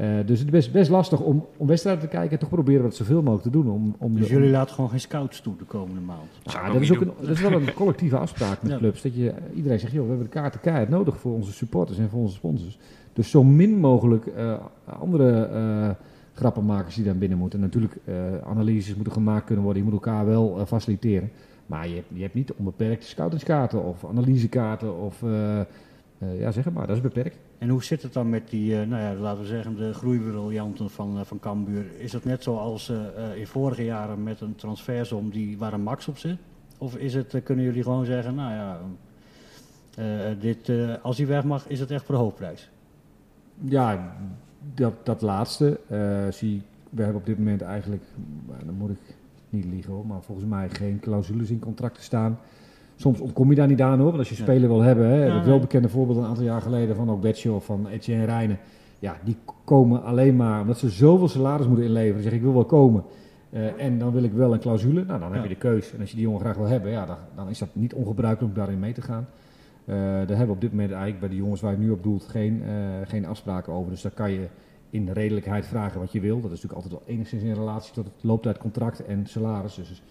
[0.00, 2.38] Eh, dus het is best, best lastig om, om wedstrijden te kijken.
[2.38, 3.70] Toch proberen we het zoveel mogelijk te doen.
[3.70, 6.28] Om, om Dus de, jullie laten gewoon geen scouts toe de komende maand.
[6.42, 8.78] Ja, ik dat, ook is ook een, dat is wel een collectieve afspraak met Ja.
[8.78, 9.02] clubs.
[9.02, 12.08] Dat je, iedereen zegt, joh, we hebben de kaarten keihard nodig voor onze supporters en
[12.10, 12.78] voor onze sponsors.
[13.12, 15.90] Dus zo min mogelijk eh, andere eh,
[16.32, 17.58] grappenmakers die dan binnen moeten.
[17.58, 18.14] En natuurlijk, eh,
[18.46, 19.82] analyses moeten gemaakt kunnen worden.
[19.82, 21.30] Je moet elkaar wel faciliteren.
[21.66, 25.22] Maar je hebt, je hebt niet onbeperkte scoutingskaarten of analysekaarten of...
[25.22, 27.38] eh, eh, ja, zeg het maar, dat is beperkt.
[27.60, 30.90] En hoe zit het dan met die, eh, nou ja, laten we zeggen, de groeibriljanten
[30.90, 31.84] van, eh, van Cambuur?
[31.98, 36.08] Is het net zoals eh, in vorige jaren met een transfersom die, waar een max
[36.08, 36.36] op zit?
[36.78, 38.78] Of is het, kunnen jullie gewoon zeggen, nou ja,
[40.40, 42.70] dit, als hij weg mag, is het echt voor de hoofdprijs?
[43.58, 44.16] Ja,
[44.74, 45.80] dat, dat laatste.
[46.30, 48.02] zie, we hebben op dit moment eigenlijk,
[48.46, 49.16] nou, dan moet ik
[49.48, 52.38] niet liegen hoor, maar volgens mij geen clausules in contracten staan.
[53.00, 54.42] Soms ontkom je daar niet aan hoor, want als je Ja.
[54.42, 55.44] speler wil hebben, hè, Ja, het nee.
[55.50, 58.58] welbekende voorbeeld een aantal jaar geleden van ook Betje of van Etienne Rijnen.
[58.98, 62.16] Ja, die komen alleen maar omdat ze zoveel salaris moeten inleveren.
[62.16, 63.04] Ze zeggen ik wil wel komen
[63.50, 65.04] eh, en dan wil ik wel een clausule.
[65.04, 65.42] Nou, dan heb Ja.
[65.42, 65.92] je de keus.
[65.94, 68.52] En als je die jongen graag wil hebben, ja, dan, dan is dat niet ongebruikelijk
[68.54, 69.26] om daarin mee te gaan.
[69.84, 72.02] Eh, daar hebben we op dit moment eigenlijk bij de jongens waar ik nu op
[72.02, 72.70] doel geen, eh,
[73.04, 73.90] geen afspraken over.
[73.90, 74.46] Dus daar kan je
[74.90, 76.34] in redelijkheid vragen wat je wil.
[76.40, 79.74] Dat is natuurlijk altijd wel enigszins in relatie tot het looptijdcontract en salaris.
[79.74, 80.02] Dus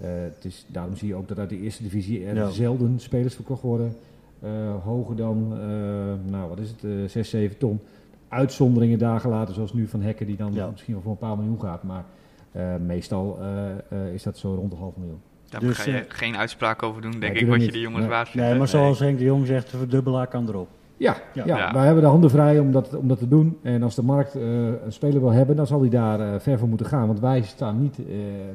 [0.00, 2.48] eh, het is, daarom zie je ook dat uit de eerste divisie er Ja.
[2.50, 3.96] zelden spelers verkocht worden.
[4.42, 4.50] eh,
[4.84, 7.80] hoger dan, eh, nou wat is het, eh 6, 7 ton.
[8.28, 10.70] Uitzonderingen dagen later, zoals nu van Hekken, die dan Ja.
[10.70, 11.82] misschien wel voor een paar miljoen gaat.
[11.82, 12.04] Maar
[12.52, 13.70] eh, meestal eh,
[14.06, 15.20] eh, is dat zo rond de half miljoen.
[15.48, 18.00] Daar Dus, ga je eh, geen uitspraak over doen, denk ik, wat je de jongens
[18.00, 18.08] Nee.
[18.10, 18.48] waard vindt.
[18.48, 20.68] Nee, maar zoals Henk de Jong zegt, de verdubbelaar kan erop.
[20.98, 21.44] Ja, ja.
[21.46, 21.56] Ja.
[21.58, 21.72] Ja.
[21.72, 23.58] wij hebben de handen vrij om dat, om dat te doen.
[23.62, 24.42] En als de markt eh,
[24.84, 27.06] een speler wil hebben, dan zal hij daar eh, ver voor moeten gaan.
[27.06, 28.04] Want wij, staan niet, eh,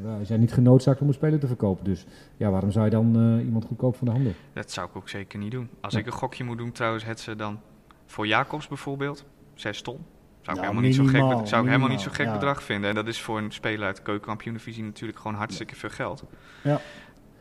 [0.03, 1.83] wij zijn niet genoodzaakt om een speler te verkopen.
[1.85, 2.05] Dus
[2.37, 4.33] ja, waarom zou je dan eh, iemand goedkoop van de handen?
[4.53, 5.69] Dat zou ik ook zeker niet doen.
[5.81, 5.99] Als Ja.
[5.99, 7.59] ik een gokje moet doen trouwens, het ze dan
[8.05, 9.97] voor Jacobs bijvoorbeeld, 6 ton.
[10.41, 11.03] Zou ik, Nou, helemaal, niet zo
[11.37, 12.33] gek, zou ik helemaal niet zo gek ja.
[12.33, 12.89] bedrag vinden.
[12.89, 16.23] En dat is voor een speler uit de keukenkampioen-divisie natuurlijk gewoon hartstikke veel geld.
[16.63, 16.79] Ja.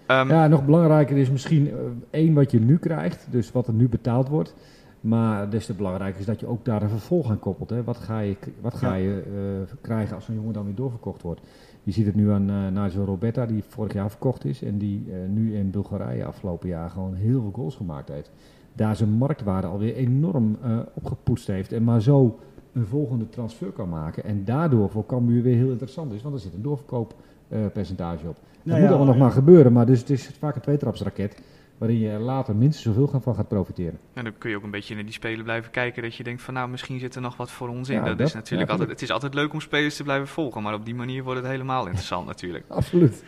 [0.06, 1.70] Ehm, Ja, nog belangrijker is misschien
[2.10, 4.54] één wat je nu krijgt, dus wat er nu betaald wordt.
[5.02, 7.70] Maar des te belangrijker is dat je ook daar een vervolg aan koppelt.
[7.70, 7.84] Hè.
[7.84, 8.94] Wat ga je, wat ga Ja.
[8.94, 11.40] je eh, krijgen als zo'n jongen dan weer doorverkocht wordt?
[11.82, 14.62] Je ziet het nu aan uh, Nigel Roberta, die vorig jaar verkocht is.
[14.62, 18.30] En die eh, nu in Bulgarije afgelopen jaar gewoon heel veel goals gemaakt heeft.
[18.72, 20.56] Daar zijn marktwaarde alweer enorm
[20.94, 21.72] opgepoetst heeft.
[21.72, 22.38] En maar zo
[22.72, 24.24] een volgende transfer kan maken.
[24.24, 26.22] En daardoor voor Cambuur weer heel interessant is.
[26.22, 28.34] Want er zit een doorverkooppercentage op.
[28.34, 29.72] Dat Nou moet ja, allemaal nog maar gebeuren.
[29.72, 31.42] Maar dus het is vaak een tweetrapsraket.
[31.82, 33.98] Waarin je er later minstens zoveel gaan- van gaat profiteren.
[34.14, 36.02] En dan kun je ook een beetje naar die spelen blijven kijken.
[36.02, 37.94] Dat je denkt van nou, misschien zit er nog wat voor ons in.
[37.96, 40.28] Ja, dat, dat- is natuurlijk ja, altijd, het is altijd leuk om spelers te blijven
[40.28, 40.62] volgen.
[40.62, 42.64] Maar op die manier wordt het helemaal interessant natuurlijk.
[42.68, 43.24] Absoluut.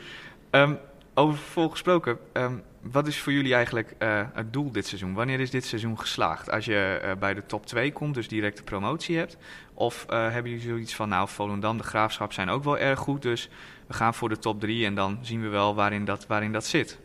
[0.50, 0.74] Ehm,
[1.14, 5.14] over vervolg gesproken, ehm, wat is voor jullie eigenlijk eh, het doel dit seizoen?
[5.14, 6.50] Wanneer is dit seizoen geslaagd?
[6.50, 9.36] Als je eh, bij de top 2 komt, dus direct de promotie hebt?
[9.74, 13.22] Of eh, hebben jullie zoiets van, nou, Volendam, de Graafschap zijn ook wel erg goed,
[13.22, 13.48] dus
[13.86, 16.64] we gaan voor de top 3 en dan zien we wel waarin dat, waarin dat
[16.66, 16.98] zit?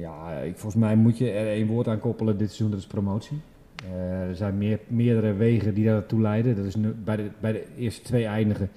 [0.00, 2.86] Ja, ik, volgens mij moet je er één woord aan koppelen dit seizoen, dat is
[2.86, 3.40] promotie.
[3.84, 6.56] Eh, er zijn meer, meerdere wegen die daartoe leiden.
[6.56, 8.70] Dat is bij, de, bij de eerste twee eindigen,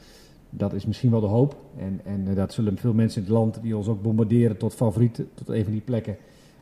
[0.49, 1.55] dat is misschien wel de hoop.
[1.77, 4.73] En, en eh, dat zullen veel mensen in het land die ons ook bombarderen tot
[4.73, 6.17] favoriet, tot een van die plekken,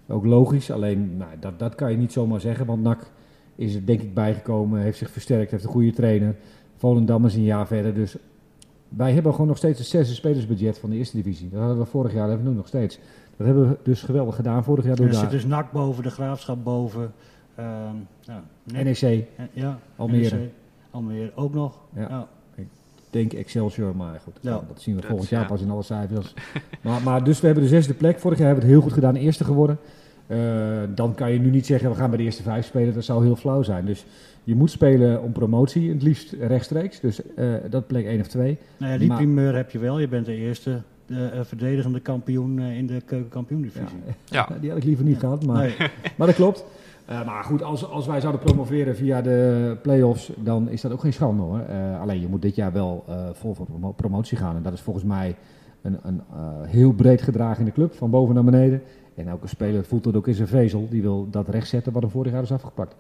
[0.08, 0.72] ook logisch.
[0.72, 3.12] Alleen, nou, dat, dat kan je niet zomaar zeggen, want NAC
[3.56, 6.36] is er denk ik bijgekomen, heeft zich versterkt, heeft een goede trainer.
[6.76, 8.16] Volendam is een jaar verder, dus
[8.90, 11.50] wij hebben gewoon nog steeds het zesde spelersbudget van de eerste divisie.
[11.50, 13.00] Dat hadden we vorig jaar, dat we nog steeds.
[13.42, 16.10] Dat hebben we dus geweldig gedaan vorig jaar door er zit dus NAC boven, de
[16.10, 17.12] Graafschap boven.
[17.56, 20.36] ehm, ja, NEC, NEC, eh, ja, Almere.
[20.36, 20.50] NEC,
[20.92, 21.80] Almere ook nog.
[21.96, 22.08] Ja.
[22.10, 22.28] Ja.
[23.10, 24.62] denk Excelsior, maar goed, Ja.
[24.68, 25.48] dat zien we volgend jaar ja.
[25.48, 26.34] pas in alle cijfers.
[26.84, 28.20] maar, maar dus we hebben de zesde plek.
[28.20, 29.78] Vorig jaar hebben we het heel goed gedaan, eerste geworden.
[30.28, 30.38] Eh,
[30.96, 32.94] dan kan je nu niet zeggen, we gaan bij de eerste vijf spelen.
[32.94, 33.86] Dat zou heel flauw zijn.
[33.86, 34.06] Dus
[34.44, 37.00] je moet spelen om promotie, het liefst rechtstreeks.
[37.00, 38.58] Dus eh, dat plek één of twee.
[38.78, 40.00] Nou ja, die Maar- primeur heb je wel.
[40.00, 43.98] Je bent de eerste de, eh, verdedigende kampioen eh, in de keukenkampioen-divisie.
[44.26, 44.48] Ja.
[44.62, 45.76] Die had ik liever niet gehad, maar, Nee.
[46.18, 46.66] maar dat klopt.
[47.06, 51.00] Eh, maar goed, als, als wij zouden promoveren via de play-offs, dan is dat ook
[51.02, 51.60] geen schande hoor.
[51.60, 54.56] Eh, alleen je moet dit jaar wel eh, vol voor promo- promotie gaan.
[54.56, 55.36] En dat is volgens mij
[55.82, 58.82] een, een eh, heel breed gedrag in de club, van boven naar beneden.
[59.16, 60.88] En elke speler voelt dat ook in zijn vezel.
[60.90, 62.96] Die wil dat rechtzetten wat er vorig jaar is afgepakt.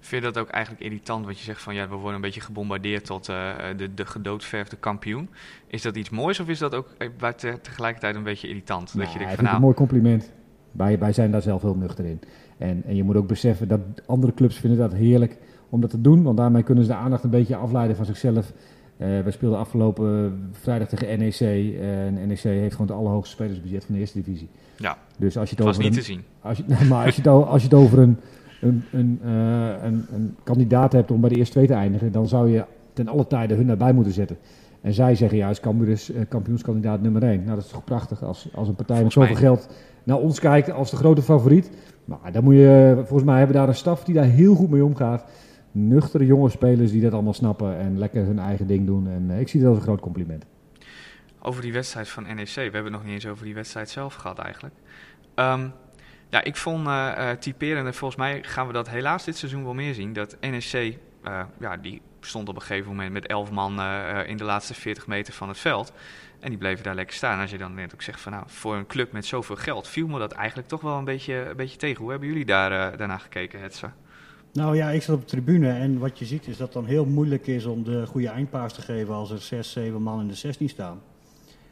[0.00, 2.40] Vind je dat ook eigenlijk irritant, wat je zegt van ja, we worden een beetje
[2.40, 5.28] gebombardeerd tot eh, de, de gedoodverfde kampioen.
[5.66, 8.86] Is dat iets moois of is dat ook eh, bij te- tegelijkertijd een beetje irritant?
[8.86, 10.32] dat Nou, je ik denkt van het een nou, mooi compliment.
[10.72, 12.20] Wij, wij zijn daar zelf heel nuchter in.
[12.58, 16.00] En, en je moet ook beseffen dat andere clubs vinden dat heerlijk om dat te
[16.00, 16.22] doen.
[16.22, 18.52] Want daarmee kunnen ze de aandacht een beetje afleiden van zichzelf.
[18.96, 21.40] Eh wij speelden afgelopen vrijdag tegen NEC.
[21.80, 24.48] En NEC heeft gewoon het allerhoogste spelersbudget van de eerste divisie.
[24.76, 26.22] Ja, dus als je het was over niet een, te zien.
[26.40, 28.16] als je, maar als je het, als je het over een,
[28.60, 32.28] een, een, eh, een, een kandidaat hebt om bij de eerste twee te eindigen, dan
[32.28, 34.36] zou je ten alle tijde hun daarbij moeten zetten.
[34.80, 37.42] En zij zeggen juist, Cambuur is eh, kampioenskandidaat nummer één.
[37.44, 39.68] Nou, dat is toch prachtig als, als een partij met zoveel geld
[40.04, 41.70] naar ons kijkt als de grote favoriet.
[42.04, 44.70] Maar dan moet je, volgens mij hebben we daar een staf die daar heel goed
[44.70, 45.24] mee omgaat.
[45.78, 49.08] Nuchtere jonge spelers die dat allemaal snappen en lekker hun eigen ding doen.
[49.08, 50.44] En eh, ik zie dat als een groot compliment.
[51.40, 52.54] Over die wedstrijd van NEC.
[52.54, 54.74] We hebben het nog niet eens over die wedstrijd zelf gehad eigenlijk.
[55.34, 55.68] Ehm,
[56.28, 59.74] ja, ik vond eh, typerend en volgens mij gaan we dat helaas dit seizoen wel
[59.74, 60.12] meer zien.
[60.12, 60.98] Dat NEC,
[61.60, 63.80] ja, die stond op een gegeven moment met 11 man
[64.26, 65.92] in de laatste 40 meter van het veld.
[66.40, 67.40] En die bleven daar lekker staan.
[67.40, 70.06] Als je dan net ook zegt van nou, voor een club met zoveel geld viel
[70.06, 72.00] me dat eigenlijk toch wel een beetje, een beetje tegen.
[72.00, 73.90] Hoe hebben jullie daar, daarna gekeken, Hetze?
[74.56, 76.84] Nou ja, ik zat op de tribune en wat je ziet is dat het dan
[76.84, 80.28] heel moeilijk is om de goede eindpaas te geven als er 6, 7 man in
[80.28, 81.00] de 16 staan.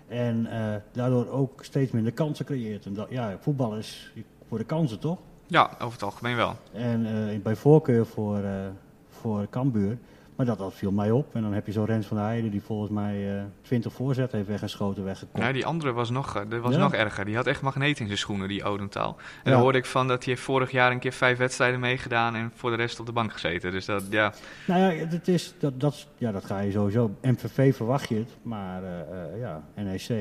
[0.08, 2.86] En eh, daardoor ook steeds minder kansen creëert.
[2.86, 4.12] En dat, ja, voetbal is
[4.48, 5.18] voor de kansen toch?
[5.46, 6.56] Ja, over het algemeen wel.
[6.72, 8.66] En eh, bij voorkeur voor, eh
[9.08, 9.98] voor Cambuur.
[10.36, 11.34] Maar dat, dat viel mij op.
[11.34, 14.32] En dan heb je zo Rens van der Heijden die volgens mij eh 20 voorzet
[14.32, 15.46] heeft weggeschoten, weggekomen.
[15.46, 16.80] Ja, die andere was nog, eh, dat was Ja.
[16.80, 17.24] nog erger.
[17.24, 19.16] Die had echt magneet in zijn schoenen, die Odentaal.
[19.18, 19.50] En Ja.
[19.50, 22.50] dan hoorde ik van dat hij heeft vorig jaar een keer vijf wedstrijden meegedaan en
[22.54, 23.70] voor de rest op de bank gezeten.
[23.72, 24.32] Dus dat, ja,
[24.66, 27.10] Nou ja, dat, is, dat, dat, ja, dat ga je sowieso.
[27.22, 30.08] MVV verwacht je het, maar eh, eh, ja, NEC.
[30.08, 30.16] eh,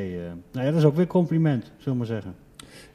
[0.51, 2.35] nou ja, dat is ook weer een compliment, zullen we maar zeggen.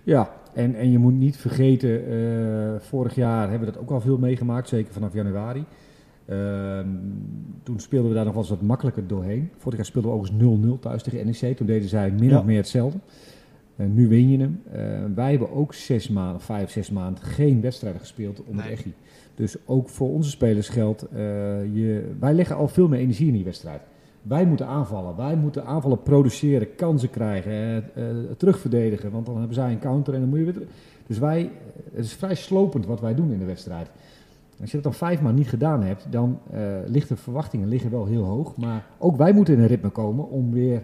[0.02, 4.00] Ja, en, en je moet niet vergeten, eh, vorig jaar hebben we dat ook al
[4.00, 5.64] veel meegemaakt, zeker vanaf januari.
[6.28, 6.86] Ehm,
[7.62, 9.50] toen speelden we daar nog wel eens wat makkelijker doorheen.
[9.56, 11.56] Vorig jaar speelden we overigens 0-0 thuis tegen NEC.
[11.56, 12.38] Toen deden zij min Ja.
[12.38, 12.98] of meer hetzelfde.
[13.76, 14.60] Eh, nu win je hem.
[14.72, 14.80] Eh,
[15.14, 18.70] wij hebben ook zes maanden, vijf, zes maanden geen wedstrijden gespeeld om Nee.
[18.70, 18.94] echi.
[19.34, 21.18] Dus ook voor onze spelers geldt, eh,
[21.74, 23.80] je, wij leggen al veel meer energie in die wedstrijd.
[24.22, 25.16] Wij moeten aanvallen.
[25.16, 29.10] Wij moeten aanvallen produceren, kansen krijgen, eh, eh, terugverdedigen.
[29.10, 30.52] Want dan hebben zij een counter en dan moet je weer...
[30.54, 30.68] terug.
[31.06, 31.50] Dus wij,
[31.94, 33.90] het is vrij slopend wat wij doen in de wedstrijd.
[34.60, 37.90] Als je dat dan vijf maanden niet gedaan hebt, dan eh liggen de verwachtingen liggen
[37.90, 38.56] wel heel hoog.
[38.56, 40.82] Maar ook wij moeten in een ritme komen om weer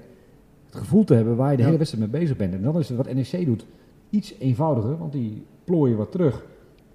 [0.67, 1.67] het gevoel te hebben waar je de Ja.
[1.69, 2.55] hele wedstrijd mee bezig bent.
[2.55, 3.67] En dan is het wat NEC doet
[4.11, 6.45] iets eenvoudiger, want die plooien wat terug.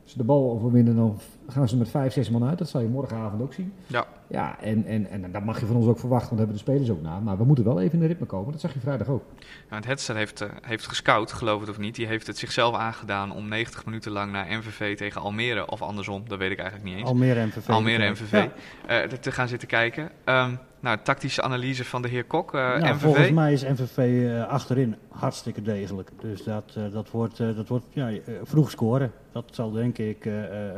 [0.10, 2.58] Als ze de bal overwinnen, dan gaan ze met vijf, zes man uit.
[2.58, 3.74] Dat zal je morgenavond ook zien.
[3.88, 4.06] Ja.
[4.28, 6.72] Ja, en, en, en dat mag je van ons ook verwachten, want daar hebben de
[6.72, 7.20] spelers ook na.
[7.20, 8.52] Maar we moeten wel even in de ritme komen.
[8.52, 9.24] Dat zag je vrijdag ook.
[9.40, 11.96] Ja, want Hetzer heeft, eh, heeft gescout, geloof het of niet.
[11.96, 16.24] Die heeft het zichzelf aangedaan om 90 minuten lang naar MVV tegen Almere, of andersom,
[16.28, 17.08] dat weet ik eigenlijk niet eens.
[17.10, 17.70] Almere MVV.
[17.70, 18.50] Almere MVV, Ja.
[19.02, 20.10] eh, te gaan zitten kijken.
[20.24, 23.02] Ehm, nou, tactische analyse van de heer Kok, eh, Nou, MVV.
[23.02, 26.12] volgens mij is MVV eh, achterin hartstikke degelijk.
[26.22, 28.12] Dus dat, eh, dat wordt, dat wordt ja,
[28.44, 29.12] vroeg scoren.
[29.32, 30.30] Dat zal denk ik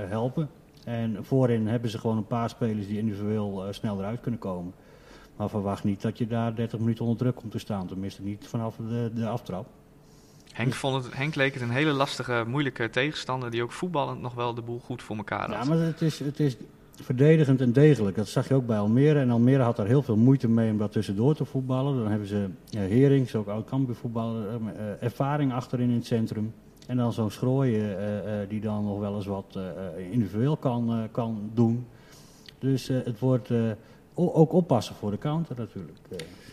[0.09, 0.49] helpen.
[0.85, 4.73] En voorin hebben ze gewoon een paar spelers die individueel snel eruit kunnen komen.
[5.35, 7.87] Maar verwacht niet dat je daar 30 minuten onder druk komt te staan.
[7.87, 9.67] Tenminste niet vanaf de, de aftrap.
[10.51, 14.33] Henk, vond het, Henk leek het een hele lastige, moeilijke tegenstander die ook voetballend nog
[14.33, 15.63] wel de boel goed voor elkaar had.
[15.63, 16.57] Ja, maar het is, het is
[17.01, 18.15] verdedigend en degelijk.
[18.15, 19.19] Dat zag je ook bij Almere.
[19.19, 21.97] En Almere had daar heel veel moeite mee om dat tussendoor te voetballen.
[21.97, 26.53] Dan hebben ze ja, Herings, ook oud voetballer, eh, eh, ervaring achterin in het centrum.
[26.87, 29.59] En dan zo'n Schrooien eh, die dan nog wel eens wat
[30.11, 31.85] individueel kan, kan doen.
[32.59, 33.49] Dus het wordt
[34.13, 35.97] ook oppassen voor de counter natuurlijk.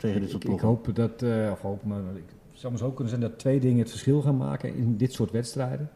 [0.01, 3.09] tegen dit soort Ik, hoop dat, of hoop, maar ik het zou maar zo kunnen
[3.19, 5.91] zijn dat twee dingen het verschil gaan maken in dit soort wedstrijden.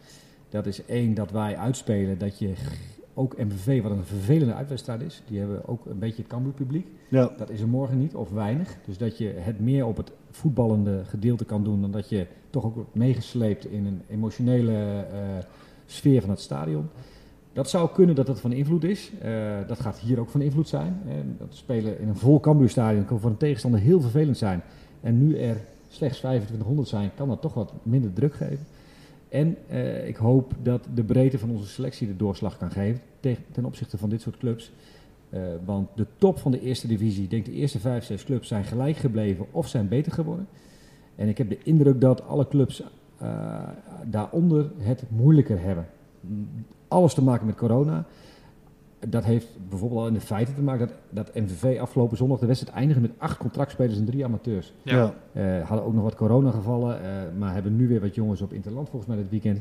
[0.48, 2.54] Dat is één, dat wij uitspelen dat je
[3.14, 6.86] ook MVV, wat een vervelende uitwedstrijd is, die hebben ook een beetje het Cambuur publiek.
[7.08, 7.30] Ja.
[7.36, 8.76] Dat is er morgen niet, of weinig.
[8.86, 12.64] Dus dat je het meer op het voetballende gedeelte kan doen dan dat je toch
[12.64, 15.18] ook wordt meegesleept in een emotionele eh,
[15.86, 16.88] sfeer van het stadion.
[17.52, 19.10] Dat zou kunnen dat dat van invloed is.
[19.20, 19.32] Eh,
[19.66, 21.00] dat gaat hier ook van invloed zijn.
[21.08, 24.62] En dat spelen in een vol Cambuurstadion kan voor een tegenstander heel vervelend zijn.
[25.00, 25.56] En nu er
[25.88, 28.66] slechts 2500 zijn, kan dat toch wat minder druk geven.
[29.32, 33.44] En eh, ik hoop dat de breedte van onze selectie de doorslag kan geven tegen,
[33.52, 34.72] ten opzichte van dit soort clubs.
[35.30, 38.48] Eh, want de top van de eerste divisie, ik denk de eerste vijf, zes clubs
[38.48, 40.46] zijn gelijk gebleven of zijn beter geworden.
[41.14, 42.82] En ik heb de indruk dat alle clubs
[43.18, 43.68] eh,
[44.04, 45.86] daaronder het moeilijker hebben.
[46.88, 48.06] Alles te maken met corona.
[49.08, 52.46] Dat heeft bijvoorbeeld al in de feiten te maken dat, dat MVV afgelopen zondag de
[52.46, 54.72] wedstrijd eindigde met acht contractspelers en drie amateurs.
[54.82, 55.14] Ja.
[55.32, 58.88] Eh, hadden ook nog wat coronagevallen, eh, maar hebben nu weer wat jongens op interland
[58.88, 59.60] volgens mij dit weekend.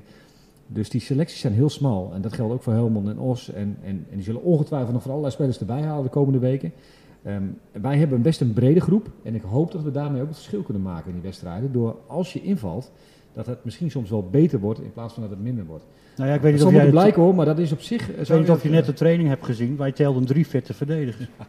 [0.68, 2.12] Dus die selecties zijn heel smal.
[2.14, 3.52] En dat geldt ook voor Helmond en Os.
[3.52, 6.74] En, en, en die zullen ongetwijfeld nog van allerlei spelers erbij halen de komende weken.
[7.24, 9.10] Ehm, wij hebben best een brede groep.
[9.24, 11.72] En ik hoop dat we daarmee ook het verschil kunnen maken in die wedstrijden.
[11.72, 12.92] Door als je invalt,
[13.34, 15.84] dat het misschien soms wel beter wordt in plaats van dat het minder wordt.
[16.16, 17.82] Nou ja, ik weet Dat niet zal of jij blijken hoor, maar dat is op
[17.82, 18.10] zich...
[18.10, 19.78] ik weet niet of je dat- net de training hebt gezien.
[19.78, 21.28] Wij telden drie fitte verdedigers.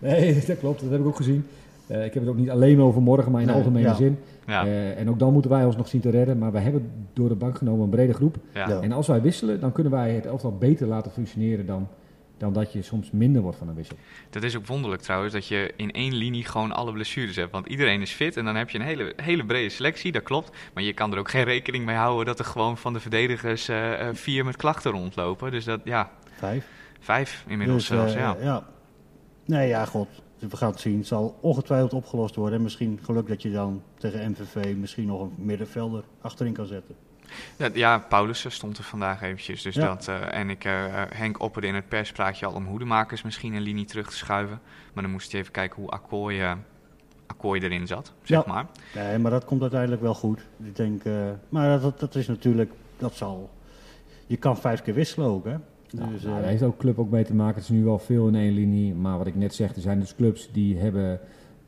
[0.00, 0.80] Nee, dat klopt.
[0.80, 1.44] Dat heb ik ook gezien.
[1.86, 3.94] Eh, ik heb het ook niet alleen over morgen, maar in Nee, algemene ja.
[3.94, 4.18] zin.
[4.46, 6.38] Ja, Eh, en ook dan moeten wij ons nog zien te redden.
[6.38, 8.36] Maar we hebben door de bank genomen een brede groep.
[8.54, 8.68] ja.
[8.68, 8.80] Ja.
[8.80, 11.88] En als wij wisselen, dan kunnen wij het elftal beter laten functioneren dan,
[12.38, 13.96] dan dat je soms minder wordt van een wissel.
[14.30, 17.52] Dat is ook wonderlijk trouwens, dat je in één linie gewoon alle blessures hebt.
[17.52, 20.50] Want iedereen is fit en dan heb je een hele, hele brede selectie, dat klopt.
[20.74, 23.68] Maar je kan er ook geen rekening mee houden dat er gewoon van de verdedigers
[23.68, 25.50] eh, eh, vier met klachten rondlopen.
[25.50, 26.68] Dus dat, ja, Vijf.
[27.00, 28.36] vijf inmiddels Dus, zelfs, eh, ja.
[28.40, 28.66] ja.
[29.44, 30.08] Nee, ja, god.
[30.38, 30.98] We gaan het zien.
[30.98, 32.58] Het zal ongetwijfeld opgelost worden.
[32.58, 36.94] En misschien geluk dat je dan tegen MVV misschien nog een middenvelder achterin kan zetten.
[37.56, 39.62] Ja, ja, Paulussen stond er vandaag eventjes.
[39.62, 39.86] Dus Ja.
[39.86, 43.54] dat, eh, en ik, eh, eh, Henk opperde in het perspraatje al om hoedemakers misschien
[43.54, 44.60] een linie terug te schuiven.
[44.92, 46.52] Maar dan moest hij even kijken hoe Akkooi, eh,
[47.26, 48.52] Akkooi erin zat, zeg Ja.
[48.52, 48.66] maar.
[48.94, 50.40] Nee, maar dat komt uiteindelijk wel goed.
[50.64, 51.12] Ik denk, eh,
[51.48, 53.50] maar dat, dat is natuurlijk, dat zal.
[54.26, 55.54] Je kan vijf keer wisselen ook, hè?
[55.90, 57.54] Nou, Dus, nou, eh, daar heeft ook club ook mee te maken.
[57.54, 58.94] Het is nu wel veel in één linie.
[58.94, 61.20] Maar wat ik net zeg, er zijn dus clubs die hebben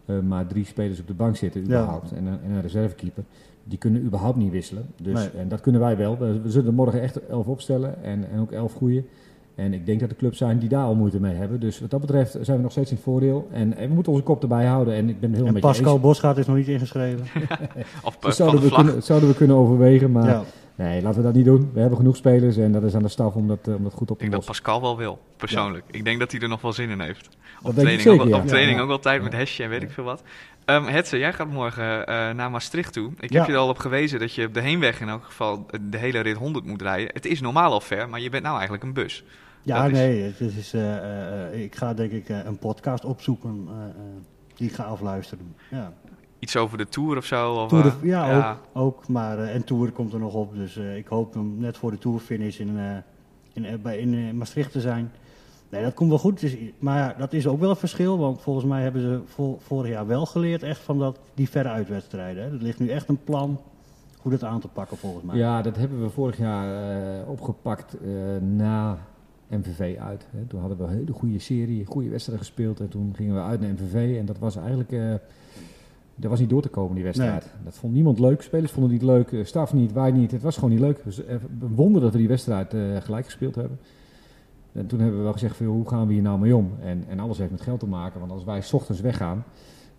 [0.06, 1.66] eh, maar drie spelers op de bank zitten Ja.
[1.66, 2.12] überhaupt.
[2.12, 3.24] En, een- en een reservekeeper.
[3.64, 4.86] Die kunnen überhaupt niet wisselen.
[5.02, 5.28] Dus, Nee.
[5.38, 6.18] En dat kunnen wij wel.
[6.18, 8.02] We, we zullen morgen echt elf opstellen.
[8.04, 9.04] En, en ook elf goede.
[9.54, 11.60] En ik denk dat er clubs zijn die daar al moeite mee hebben.
[11.60, 13.48] Dus wat dat betreft zijn we nog steeds in het voordeel.
[13.52, 14.94] En, en we moeten onze kop erbij houden.
[14.94, 16.02] En ik ben heel en Pascal eens.
[16.02, 17.26] Bosgaard is nog niet ingeschreven.
[18.04, 20.12] Of eh, zouden de we, kunnen, zouden we kunnen overwegen.
[20.12, 20.42] Maar ja.
[20.74, 21.70] nee, laten we dat niet doen.
[21.72, 22.56] We hebben genoeg spelers.
[22.56, 24.30] En dat is aan de staf om dat, eh, om dat goed op Ik te
[24.30, 24.64] denk dat lossen.
[24.64, 25.84] Pascal wel wil, persoonlijk.
[25.90, 27.28] Ik denk dat hij er nog wel zin in heeft.
[27.62, 28.42] Op ik training, zeker, ook, wel- ja.
[28.42, 28.82] op training Ja.
[28.82, 30.22] ook wel tijd met hesje en weet ik veel wat.
[30.70, 33.12] Hetze, jij gaat morgen eh, naar Maastricht toe.
[33.20, 33.38] Ik Ja.
[33.38, 35.96] heb je er al op gewezen dat je op de heenweg in elk geval de
[35.98, 37.10] hele rit 100 moet rijden.
[37.14, 39.24] Het is normaal al ver, maar je bent nou eigenlijk een bus.
[39.62, 42.58] Ja, Dat is- nee, het is, eh, eh, eh, ik ga denk ik eh, een
[42.58, 43.90] podcast opzoeken eh, eh,
[44.56, 45.54] die ik ga afluisteren.
[45.70, 45.92] Ja.
[46.38, 47.52] iets over de Tour of zo?
[47.52, 49.08] Of, Tour de- eh, ja, Ook, ook.
[49.08, 50.54] Maar, eh, en Tour komt er nog op.
[50.56, 52.96] Dus eh, ik hoop hem net voor de Tourfinish in, eh,
[53.52, 55.12] in, eh, bij, in eh, Maastricht te zijn.
[55.70, 56.40] Nee, dat komt wel goed.
[56.40, 58.18] Dus, maar ja, dat is ook wel een verschil.
[58.18, 61.68] Want volgens mij hebben ze vol- vorig jaar wel geleerd echt van dat, die verre
[61.68, 62.42] uitwedstrijden.
[62.44, 62.50] Hè.
[62.50, 63.60] Er ligt nu echt een plan
[64.20, 65.36] hoe dat aan te pakken volgens mij.
[65.36, 68.10] Ja, dat hebben we vorig jaar eh, opgepakt eh,
[68.56, 68.98] na
[69.48, 70.26] MVV uit.
[70.30, 70.44] Hè.
[70.48, 72.80] Toen hadden we een hele goede serie, goede wedstrijden gespeeld.
[72.80, 74.16] En toen gingen we uit naar MVV.
[74.18, 74.92] En dat was eigenlijk...
[74.92, 75.14] eh
[76.14, 77.50] dat was niet door te komen, die wedstrijd.
[77.64, 78.42] Dat vond niemand leuk.
[78.42, 79.46] Spelers vonden het niet leuk.
[79.46, 80.30] staf niet, wij niet.
[80.30, 81.00] Het was gewoon niet leuk.
[81.04, 81.16] Dus,
[81.58, 83.78] we wonder dat we die wedstrijd gelijk gespeeld hebben.
[84.72, 86.70] En toen hebben we wel gezegd, van, hoe gaan we hier nou mee om?
[86.82, 88.20] En, en alles heeft met geld te maken.
[88.20, 89.44] Want als wij 's ochtends weggaan...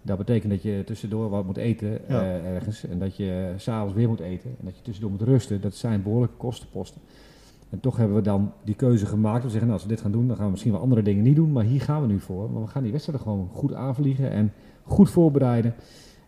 [0.04, 2.22] Dat betekent dat je tussendoor wat moet eten Ja.
[2.22, 2.86] eh, ergens.
[2.88, 4.50] En dat je s'avonds weer moet eten.
[4.50, 5.62] En dat je tussendoor moet rusten.
[5.62, 7.02] Dat zijn behoorlijke kostenposten.
[7.70, 9.44] En toch hebben we dan die keuze gemaakt.
[9.44, 11.24] We zeggen, nou, als we dit gaan doen, dan gaan we misschien wel andere dingen
[11.24, 11.52] niet doen.
[11.52, 12.54] Maar hier gaan we nu voor.
[12.54, 14.54] Want we gaan die wedstrijden gewoon goed aanvliegen en
[14.84, 15.74] goed voorbereiden.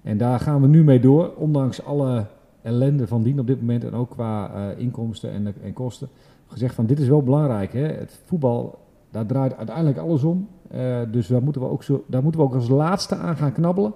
[0.02, 1.34] En daar gaan we nu mee door.
[1.36, 2.26] Ondanks alle
[2.62, 3.84] ellende van dien op dit moment.
[3.84, 6.08] En ook qua eh, inkomsten en, en kosten.
[6.54, 7.74] Gezegd van, dit is wel belangrijk.
[7.74, 7.86] Hè?
[7.88, 8.80] Het voetbal,
[9.12, 10.48] daar draait uiteindelijk alles om.
[10.70, 13.54] Eh, dus daar moeten, we ook zo, daar moeten we ook als laatste aan gaan
[13.54, 13.94] knabbelen.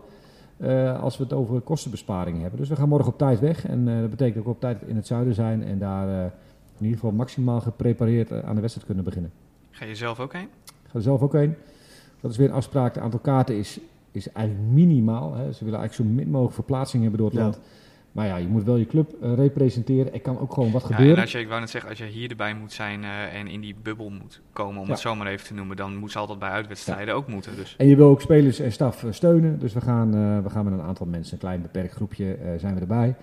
[0.57, 2.59] eh, als we het over kostenbesparingen hebben.
[2.59, 3.65] Dus we gaan morgen op tijd weg.
[3.67, 5.63] En eh, dat betekent we op tijd in het zuiden zijn.
[5.63, 6.07] En daar
[6.77, 9.31] in ieder geval maximaal geprepareerd aan de wedstrijd kunnen beginnen.
[9.71, 10.47] Ga je zelf ook heen?
[10.65, 11.53] Ik ga er zelf ook heen.
[12.21, 12.93] Dat is weer een afspraak.
[12.95, 13.79] Het aantal kaarten is,
[14.11, 15.33] is eigenlijk minimaal.
[15.33, 15.51] Hè.
[15.53, 17.43] Ze willen eigenlijk zo min mogelijk verplaatsing hebben door het Ja.
[17.43, 17.59] land.
[18.17, 20.13] Maar ja, je moet wel je club eh, representeren.
[20.13, 21.15] Er kan ook gewoon wat Ja, gebeuren.
[21.15, 23.47] en als je, ik wou net zeggen, als je hier erbij moet zijn eh, en
[23.47, 24.91] in die bubbel moet komen, om Ja.
[24.91, 27.55] het zo maar even te noemen, dan moet ze altijd bij uitwedstrijden ook moeten.
[27.55, 27.75] Dus.
[27.77, 29.59] En je wil ook spelers en staf eh, steunen.
[29.59, 30.11] Dus we gaan,
[30.43, 33.15] we gaan met een aantal mensen, een klein beperkt groepje, zijn we erbij.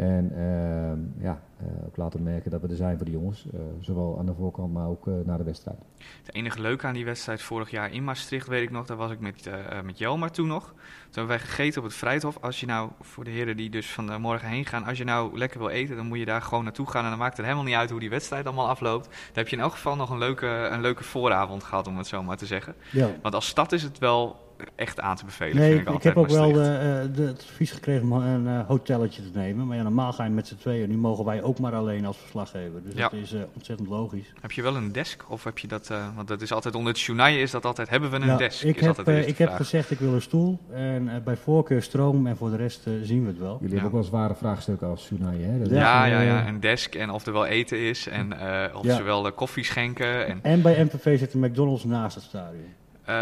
[0.00, 3.46] En ehm, ja, eh, ook laten merken dat we er zijn voor de jongens.
[3.54, 5.78] eh, zowel aan de voorkant, maar ook eh, naar de wedstrijd.
[6.22, 9.10] Het enige leuke aan die wedstrijd vorig jaar in Maastricht, weet ik nog, daar was
[9.10, 9.50] ik met,
[9.84, 10.64] met Jelmar toen nog.
[10.64, 10.76] Toen
[11.10, 12.38] hebben wij gegeten op het Vrijthof.
[12.40, 15.38] Als je nou, voor de heren die dus van morgen heen gaan, als je nou
[15.38, 17.04] lekker wil eten, dan moet je daar gewoon naartoe gaan.
[17.04, 19.04] En dan maakt het helemaal niet uit hoe die wedstrijd allemaal afloopt.
[19.04, 22.06] Dan heb je in elk geval nog een leuke, een leuke vooravond gehad, om het
[22.06, 22.74] zo maar te zeggen.
[22.92, 23.10] Ja.
[23.22, 26.02] Want als stad is het wel echt aan te bevelen, Nee, vind ik, ik, ik
[26.02, 29.66] heb ook wel de, eh, de, het advies gekregen om een eh, hotelletje te nemen.
[29.66, 30.88] Maar ja, normaal ga je met z'n tweeën.
[30.88, 32.82] Nu mogen wij ook maar alleen als verslaggever.
[32.84, 33.00] Dus Ja.
[33.08, 34.32] dat is eh, ontzettend logisch.
[34.40, 35.24] Heb je wel een desk?
[35.28, 37.88] Of heb je dat, eh, want dat is altijd onder het journaal is dat altijd,
[37.88, 38.62] hebben we een Nou, desk?
[38.62, 40.58] ik is heb, de eh, ik heb gezegd ik wil een stoel.
[40.72, 42.26] En eh, bij voorkeur stroom.
[42.26, 43.58] En voor de rest eh, zien we het wel.
[43.60, 43.80] Jullie Ja.
[43.80, 45.58] hebben ook wel zware vraagstukken als Sunai, hè?
[45.58, 48.74] Dat Ja, eh, ja, ja, een desk en of er wel eten is en eh,
[48.76, 48.96] of Ja.
[48.96, 50.26] ze wel eh, koffie schenken.
[50.26, 52.64] En, En bij MPV zit een McDonald's naast het stadion.
[53.04, 53.14] Eh,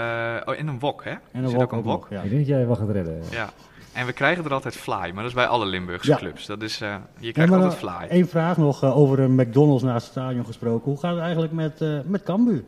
[0.44, 1.10] oh, en een wok, hè?
[1.10, 2.06] En Er een zit wok ook een wok.
[2.10, 2.22] Ja.
[2.22, 3.20] Ik denk dat jij wel gaat redden.
[3.30, 3.50] Ja.
[3.92, 6.16] En we krijgen er altijd fly, maar dat is bij alle Limburgse Ja.
[6.16, 6.46] clubs.
[6.46, 8.06] Dat is, eh, je krijgt altijd dan fly.
[8.08, 10.90] Eén vraag nog eh, over een McDonald's naast het stadion gesproken.
[10.90, 12.62] Hoe gaat het eigenlijk met, eh met Cambuur?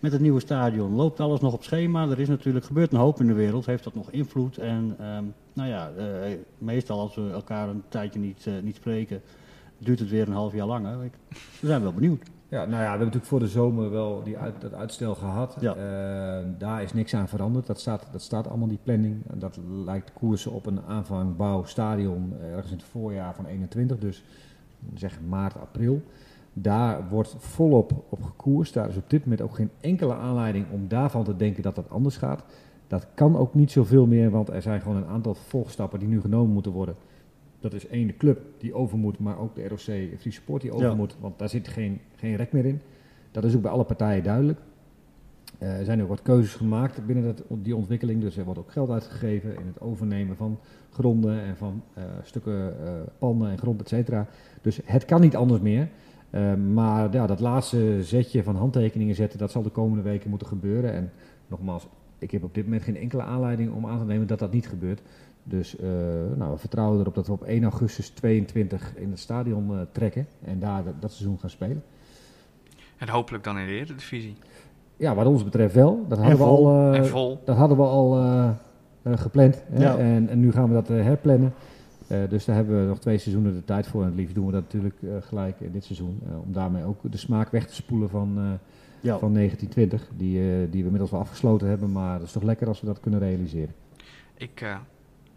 [0.00, 0.94] Met het nieuwe stadion.
[0.94, 2.08] Loopt alles nog op schema?
[2.08, 3.66] Er is natuurlijk gebeurt een hoop in de wereld.
[3.66, 4.58] Heeft dat nog invloed?
[4.58, 9.22] En ehm, nou ja, eh, meestal als we elkaar een tijdje niet, eh, niet spreken,
[9.78, 10.98] duurt het weer een half jaar langer.
[11.60, 12.22] We zijn wel benieuwd.
[12.54, 15.56] Ja, nou ja, we hebben natuurlijk voor de zomer wel die uit, dat uitstel gehad.
[15.60, 15.74] Ja.
[15.74, 17.66] Eh, daar is niks aan veranderd.
[17.66, 19.22] Dat staat, dat staat allemaal die planning.
[19.34, 24.24] Dat lijkt koersen op een aanvangbouw stadion eh, ergens in het voorjaar van 21, dus
[24.94, 26.02] zeg maart, april.
[26.52, 28.74] Daar wordt volop op gekoerst.
[28.74, 31.90] Daar is op dit moment ook geen enkele aanleiding om daarvan te denken dat dat
[31.90, 32.44] anders gaat.
[32.86, 36.20] Dat kan ook niet zoveel meer, want er zijn gewoon een aantal vervolgstappen die nu
[36.20, 36.94] genomen moeten worden.
[37.64, 40.72] Dat is één, de club die over moet, maar ook de ROC Free Support die
[40.72, 40.94] over Ja.
[40.94, 42.80] moet, want daar zit geen, geen rek meer in.
[43.30, 44.58] Dat is ook bij alle partijen duidelijk.
[45.58, 48.72] Eh, er zijn ook wat keuzes gemaakt binnen dat, die ontwikkeling, dus er wordt ook
[48.72, 50.58] geld uitgegeven in het overnemen van
[50.90, 54.26] gronden en van eh, stukken eh, panden en grond, et cetera.
[54.62, 55.88] Dus het kan niet anders meer.
[56.72, 60.92] Maar ja, dat laatste zetje van handtekeningen zetten, dat zal de komende weken moeten gebeuren.
[60.92, 61.10] En
[61.46, 61.86] nogmaals,
[62.18, 64.68] ik heb op dit moment geen enkele aanleiding om aan te nemen dat dat niet
[64.68, 65.02] gebeurt.
[65.44, 65.88] Dus eh,
[66.36, 70.26] nou, we vertrouwen erop dat we op 1 augustus 22 in het stadion eh, trekken
[70.44, 71.82] en daar dat, dat seizoen gaan spelen.
[72.96, 74.36] En hopelijk dan in de Eredivisie.
[74.96, 76.04] Ja, wat ons betreft wel.
[76.08, 76.66] Dat hadden we vol.
[76.68, 77.40] al, eh, en vol.
[77.44, 78.10] dat hadden we al
[79.04, 79.62] gepland.
[79.70, 79.82] Hè?
[79.82, 79.96] Ja.
[79.98, 81.52] En, en nu gaan we dat herplannen.
[82.06, 84.00] Eh, dus daar hebben we nog twee seizoenen de tijd voor.
[84.02, 86.20] En het liefst doen we dat natuurlijk eh, gelijk in dit seizoen.
[86.28, 88.44] eh, om daarmee ook de smaak weg te spoelen van, eh,
[89.00, 89.18] Ja.
[89.18, 90.10] van 1920.
[90.16, 91.92] Die, eh, die we inmiddels wel afgesloten hebben.
[91.92, 93.74] Maar het is toch lekker als we dat kunnen realiseren.
[94.34, 94.76] Ik, eh,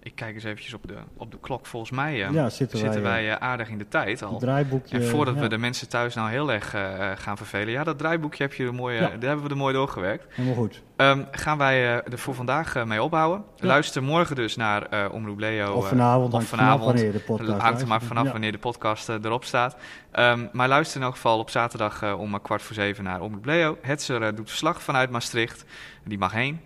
[0.08, 1.66] ik kijk eens eventjes op de, op de klok.
[1.66, 4.40] Volgens mij eh, Ja, zitten, zitten wij, wij eh, aardig in de tijd al.
[4.40, 4.98] draaiboekje.
[4.98, 7.74] En voordat ja, we de mensen thuis nou heel erg eh, gaan vervelen.
[7.74, 9.08] Ja, dat draaiboekje heb je er mooi, eh, Ja.
[9.08, 10.26] daar hebben we er mooi doorgewerkt.
[10.36, 10.82] Helemaal goed.
[10.96, 13.44] Ehm, gaan wij eh, er voor vandaag eh, mee ophouden.
[13.56, 13.68] Ja.
[13.68, 15.74] Luister morgen dus naar eh Omroep Leo.
[15.74, 16.80] Of eh, vanavond, of vanavond.
[16.82, 19.76] vanaf wanneer de podcast hangt er maar vanaf wanneer de podcast eh, erop staat.
[20.12, 23.22] Ehm, maar luister in elk geval op zaterdag eh, om eh, kwart voor zeven naar
[23.22, 23.78] Omroep Leo.
[23.82, 25.66] Hetzer eh, doet verslag vanuit Maastricht.
[26.04, 26.60] Die mag heen.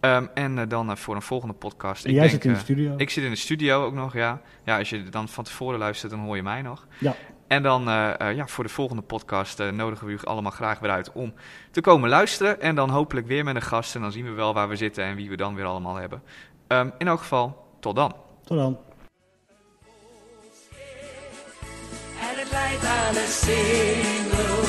[0.00, 2.04] Ehm, en eh, dan eh, voor een volgende podcast.
[2.04, 2.94] En ik jij denk, zit in de eh, studio.
[2.96, 4.40] Ik zit in de studio ook nog, ja.
[4.64, 6.86] Ja, als je dan van tevoren luistert, dan hoor je mij nog.
[6.98, 7.14] Ja.
[7.46, 7.82] En dan
[8.34, 11.34] ja, voor de volgende podcast nodigen we u allemaal graag weer uit om
[11.70, 12.60] te komen luisteren.
[12.60, 13.94] En dan hopelijk weer met een gast.
[13.94, 16.22] En dan zien we wel waar we zitten en wie we dan weer allemaal hebben.
[16.66, 18.14] Ehm, in elk geval, tot dan.
[18.44, 18.78] Tot dan.
[22.20, 24.65] En het leidt aan een single.